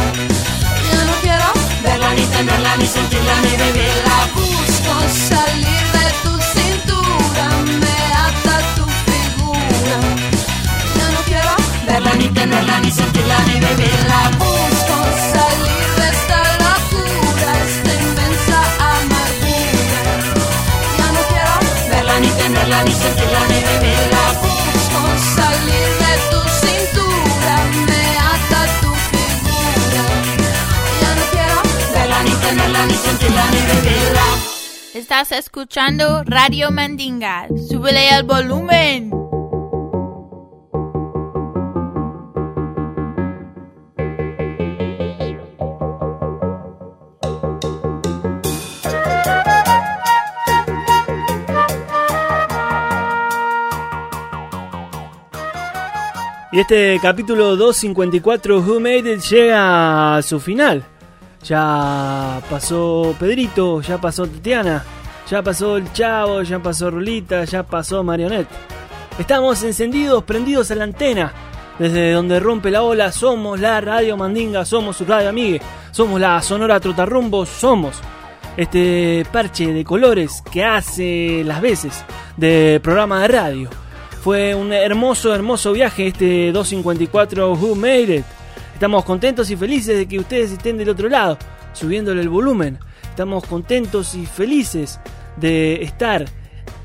Ya 0.92 1.04
no 1.08 1.14
quiero 1.24 1.48
verla 1.82 2.14
ni 2.14 2.24
tenerla, 2.34 2.76
ni 2.76 2.86
sentirla, 2.86 3.34
ni 3.44 3.52
vivirla. 3.62 4.16
Busco 4.34 4.94
salir 5.30 5.84
de 5.96 6.06
tu 6.24 6.32
cintura, 6.54 7.46
me 7.82 7.98
ata 8.26 8.56
tu 8.76 8.84
figura. 9.06 9.98
Ya 10.98 11.06
no 11.14 11.20
quiero 11.28 11.54
verla 11.86 12.12
ni 12.14 12.28
tenerla, 12.28 12.80
ni 12.80 12.90
sentirla, 12.90 13.38
ni 13.48 13.54
vivirla. 13.64 14.55
Tenerla, 22.56 22.82
ni 22.84 22.92
sentirla, 22.92 23.40
ni 23.48 23.54
vivirla. 23.54 24.22
Busco 24.72 25.00
salir 25.36 25.88
de 26.02 26.12
tu 26.30 26.40
cintura, 26.62 27.56
me 27.86 28.02
ata 28.32 28.62
tu 28.80 28.90
figura. 29.10 30.04
Ya 31.00 31.14
no 31.14 31.24
quiero 31.32 31.58
verla 31.92 32.22
ni 32.22 32.30
tenerla, 32.30 32.86
ni 32.86 32.94
sentirla, 32.94 33.44
ni 33.50 33.60
vivirla. 33.60 34.26
Estás 34.94 35.32
escuchando 35.32 36.22
Radio 36.24 36.70
Mandinga. 36.70 37.46
Súbele 37.68 38.08
al 38.10 38.24
volumen. 38.24 39.15
Y 56.56 56.60
este 56.60 56.98
capítulo 57.02 57.54
254 57.54 58.60
Who 58.60 58.80
Made 58.80 59.12
It 59.12 59.20
llega 59.20 60.16
a 60.16 60.22
su 60.22 60.40
final. 60.40 60.82
Ya 61.44 62.40
pasó 62.48 63.14
Pedrito, 63.20 63.82
ya 63.82 64.00
pasó 64.00 64.26
Tatiana, 64.26 64.82
ya 65.30 65.42
pasó 65.42 65.76
el 65.76 65.92
Chavo, 65.92 66.40
ya 66.40 66.58
pasó 66.58 66.90
Rulita, 66.90 67.44
ya 67.44 67.62
pasó 67.62 68.02
Marionette. 68.02 68.48
Estamos 69.18 69.62
encendidos, 69.64 70.24
prendidos 70.24 70.70
a 70.70 70.76
la 70.76 70.84
antena. 70.84 71.30
Desde 71.78 72.12
donde 72.12 72.40
rompe 72.40 72.70
la 72.70 72.84
ola, 72.84 73.12
somos 73.12 73.60
la 73.60 73.78
Radio 73.82 74.16
Mandinga, 74.16 74.64
somos 74.64 74.96
su 74.96 75.04
radio 75.04 75.28
amigue, 75.28 75.60
somos 75.90 76.18
la 76.18 76.40
Sonora 76.40 76.80
Trotarrumbos, 76.80 77.50
somos 77.50 78.00
este 78.56 79.26
parche 79.30 79.74
de 79.74 79.84
colores 79.84 80.42
que 80.50 80.64
hace 80.64 81.42
las 81.44 81.60
veces 81.60 82.02
de 82.38 82.80
programa 82.82 83.20
de 83.20 83.28
radio. 83.28 83.85
Fue 84.26 84.56
un 84.56 84.72
hermoso, 84.72 85.32
hermoso 85.32 85.72
viaje 85.72 86.08
este 86.08 86.50
254 86.50 87.52
Who 87.52 87.76
Made 87.76 88.16
It. 88.16 88.24
Estamos 88.74 89.04
contentos 89.04 89.48
y 89.52 89.56
felices 89.56 89.96
de 89.96 90.08
que 90.08 90.18
ustedes 90.18 90.50
estén 90.50 90.76
del 90.76 90.88
otro 90.88 91.08
lado, 91.08 91.38
subiéndole 91.72 92.22
el 92.22 92.28
volumen. 92.28 92.76
Estamos 93.08 93.46
contentos 93.46 94.16
y 94.16 94.26
felices 94.26 94.98
de 95.36 95.80
estar 95.80 96.24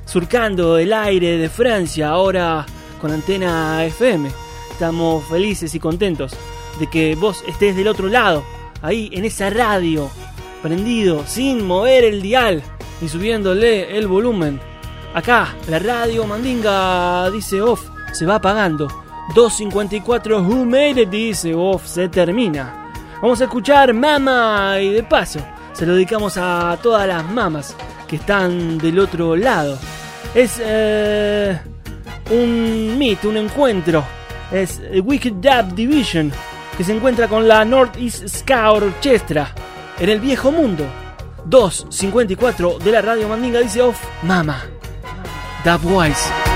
surcando 0.05 0.77
el 0.77 0.93
aire 0.93 1.39
de 1.39 1.49
Francia 1.49 2.09
ahora 2.09 2.63
con 3.01 3.09
antena 3.09 3.83
FM. 3.85 4.29
Estamos 4.71 5.25
felices 5.27 5.73
y 5.73 5.79
contentos 5.79 6.33
de 6.79 6.87
que 6.91 7.15
vos 7.15 7.43
estés 7.47 7.75
del 7.75 7.87
otro 7.87 8.07
lado, 8.07 8.43
ahí 8.83 9.09
en 9.13 9.25
esa 9.25 9.49
radio, 9.49 10.11
prendido, 10.61 11.25
sin 11.25 11.65
mover 11.65 12.03
el 12.03 12.21
dial 12.21 12.61
y 13.01 13.07
subiéndole 13.07 13.97
el 13.97 14.05
volumen. 14.05 14.59
Acá, 15.13 15.55
la 15.67 15.79
radio 15.79 16.25
Mandinga 16.25 17.29
dice 17.31 17.61
off, 17.61 17.89
se 18.13 18.25
va 18.25 18.35
apagando. 18.35 18.87
254 19.35 20.39
Who 20.39 20.65
Made 20.65 21.01
It 21.01 21.09
dice 21.09 21.53
off, 21.53 21.85
se 21.85 22.09
termina. 22.09 22.91
Vamos 23.21 23.41
a 23.41 23.45
escuchar 23.45 23.93
Mama 23.93 24.79
y 24.79 24.93
de 24.93 25.03
paso 25.03 25.39
se 25.73 25.85
lo 25.85 25.95
dedicamos 25.95 26.37
a 26.37 26.77
todas 26.81 27.07
las 27.07 27.25
mamas 27.25 27.75
que 28.07 28.17
están 28.17 28.77
del 28.77 28.99
otro 28.99 29.35
lado. 29.35 29.77
Es 30.33 30.61
eh, 30.63 31.59
un 32.29 32.97
meet, 32.97 33.25
un 33.25 33.37
encuentro. 33.37 34.03
Es 34.51 34.81
Wicked 35.03 35.33
Dub 35.33 35.73
Division 35.73 36.31
que 36.77 36.83
se 36.83 36.95
encuentra 36.95 37.27
con 37.27 37.47
la 37.47 37.65
Northeast 37.65 38.27
Ska 38.27 38.71
Orchestra 38.71 39.53
en 39.99 40.09
el 40.09 40.19
viejo 40.19 40.51
mundo. 40.51 40.85
254 41.45 42.79
de 42.79 42.91
la 42.91 43.01
radio 43.01 43.27
Mandinga 43.27 43.59
dice 43.59 43.81
off, 43.81 43.99
Mama. 44.23 44.63
That 45.63 45.79
Voice. 45.81 46.50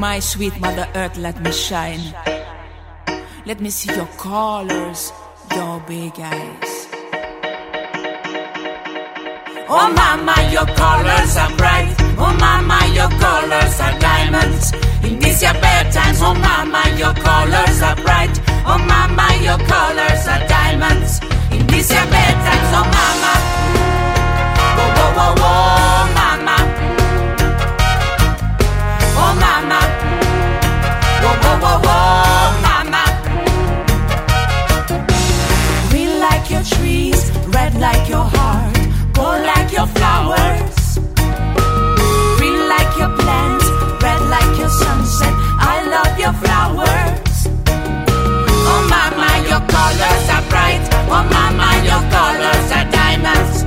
My 0.00 0.18
sweet 0.18 0.58
mother 0.60 0.88
earth, 0.94 1.18
let 1.18 1.38
me 1.42 1.52
shine. 1.52 2.00
Let 3.44 3.60
me 3.60 3.68
see 3.68 3.94
your 3.94 4.08
colors, 4.16 5.12
your 5.54 5.78
big 5.80 6.14
eyes. 6.18 6.88
Oh 9.68 9.92
mama, 9.92 10.36
your 10.50 10.64
colors 10.80 11.36
are 11.36 11.54
bright. 11.60 11.94
Oh 12.16 12.34
mama, 12.40 12.80
your 12.96 13.10
colors 13.20 13.76
are 13.78 13.98
diamonds. 14.00 14.72
In 15.04 15.20
these 15.20 15.42
your 15.42 15.52
bad 15.60 15.92
times, 15.92 16.20
oh 16.22 16.32
mama, 16.32 16.82
your 16.96 17.12
colors 17.12 17.82
are 17.82 17.96
bright. 17.96 18.34
Oh 18.64 18.78
mama, 18.78 19.28
your 19.44 19.60
colors 19.68 20.24
are 20.32 20.42
diamonds. 20.48 21.20
In 21.52 21.66
these 21.66 21.92
your 21.92 22.08
bad 22.08 22.36
times, 22.46 22.70
oh 22.72 22.88
mama. 22.96 23.32
Whoa, 24.76 24.88
whoa, 24.96 25.12
whoa, 25.18 25.34
whoa, 25.42 26.19
Whoa, 31.58 31.78
mama. 32.66 33.04
Green 35.90 36.20
like 36.20 36.50
your 36.50 36.62
trees, 36.62 37.30
red 37.48 37.74
like 37.74 38.08
your 38.08 38.24
heart, 38.24 38.76
gold 39.12 39.42
like 39.52 39.72
your 39.72 39.86
flowers. 39.96 40.98
Green 42.38 42.60
like 42.74 42.92
your 42.98 43.12
plants, 43.20 43.66
red 44.02 44.22
like 44.34 44.52
your 44.58 44.70
sunset. 44.82 45.34
I 45.72 45.76
love 45.94 46.18
your 46.18 46.34
flowers. 46.42 47.48
Oh 48.72 48.82
mama, 48.94 49.30
your 49.50 49.62
colors 49.74 50.26
are 50.36 50.44
bright. 50.52 50.84
Oh 51.10 51.24
mama, 51.36 51.68
your 51.90 52.02
colors 52.14 52.72
are 52.78 52.88
diamonds. 52.90 53.64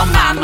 Oh 0.00 0.04
mama, 0.12 0.37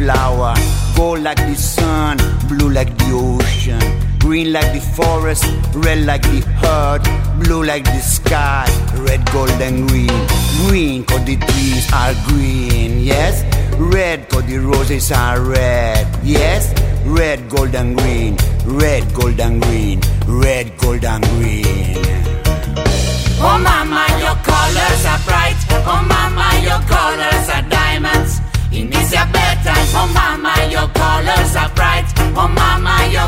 flower, 0.00 0.54
gold 0.96 1.20
like 1.20 1.36
the 1.36 1.54
sun, 1.54 2.16
blue 2.48 2.70
like 2.70 2.96
the 2.96 3.10
ocean. 3.12 3.82
Green 4.18 4.52
like 4.52 4.72
the 4.72 4.80
forest, 4.80 5.44
red 5.74 6.06
like 6.06 6.22
the 6.22 6.42
earth, 6.64 7.04
blue 7.42 7.62
like 7.64 7.84
the 7.84 8.00
sky, 8.00 8.66
red, 9.06 9.20
gold, 9.32 9.50
and 9.50 9.88
green. 9.88 10.20
Green 10.64 11.04
cause 11.04 11.24
the 11.24 11.36
trees 11.36 11.86
are 11.92 12.14
green, 12.28 13.00
yes. 13.00 13.44
Red 13.76 14.28
cause 14.30 14.46
the 14.46 14.58
roses 14.58 15.12
are 15.12 15.40
red, 15.40 16.06
yes. 16.22 16.72
Red, 17.04 17.48
gold, 17.50 17.74
and 17.74 17.96
green, 17.98 18.36
red, 18.64 19.02
gold, 19.14 19.40
and 19.40 19.62
green, 19.62 20.00
red, 20.26 20.76
gold, 20.78 21.04
and 21.04 21.24
green. 21.36 21.96
Oh 23.42 23.58
mama, 23.58 24.04
your 24.24 24.36
colors 24.48 25.02
are 25.12 25.22
bright. 25.28 25.60
Oh 25.92 26.02
mama, 26.08 26.46
your 26.68 26.80
colors 26.88 27.48
are 27.48 27.66
diamonds. 27.68 28.39
In 28.72 28.88
this 28.88 29.12
your 29.12 29.26
bedtimes, 29.34 29.92
oh 29.98 30.06
mama, 30.14 30.54
your 30.70 30.86
colors 30.94 31.56
are 31.56 31.68
bright. 31.74 32.06
Oh 32.38 32.46
mama, 32.46 33.08
your 33.10 33.19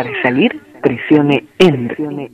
Para 0.00 0.22
salir, 0.22 0.58
presione 0.80 1.44
Enter. 1.58 2.30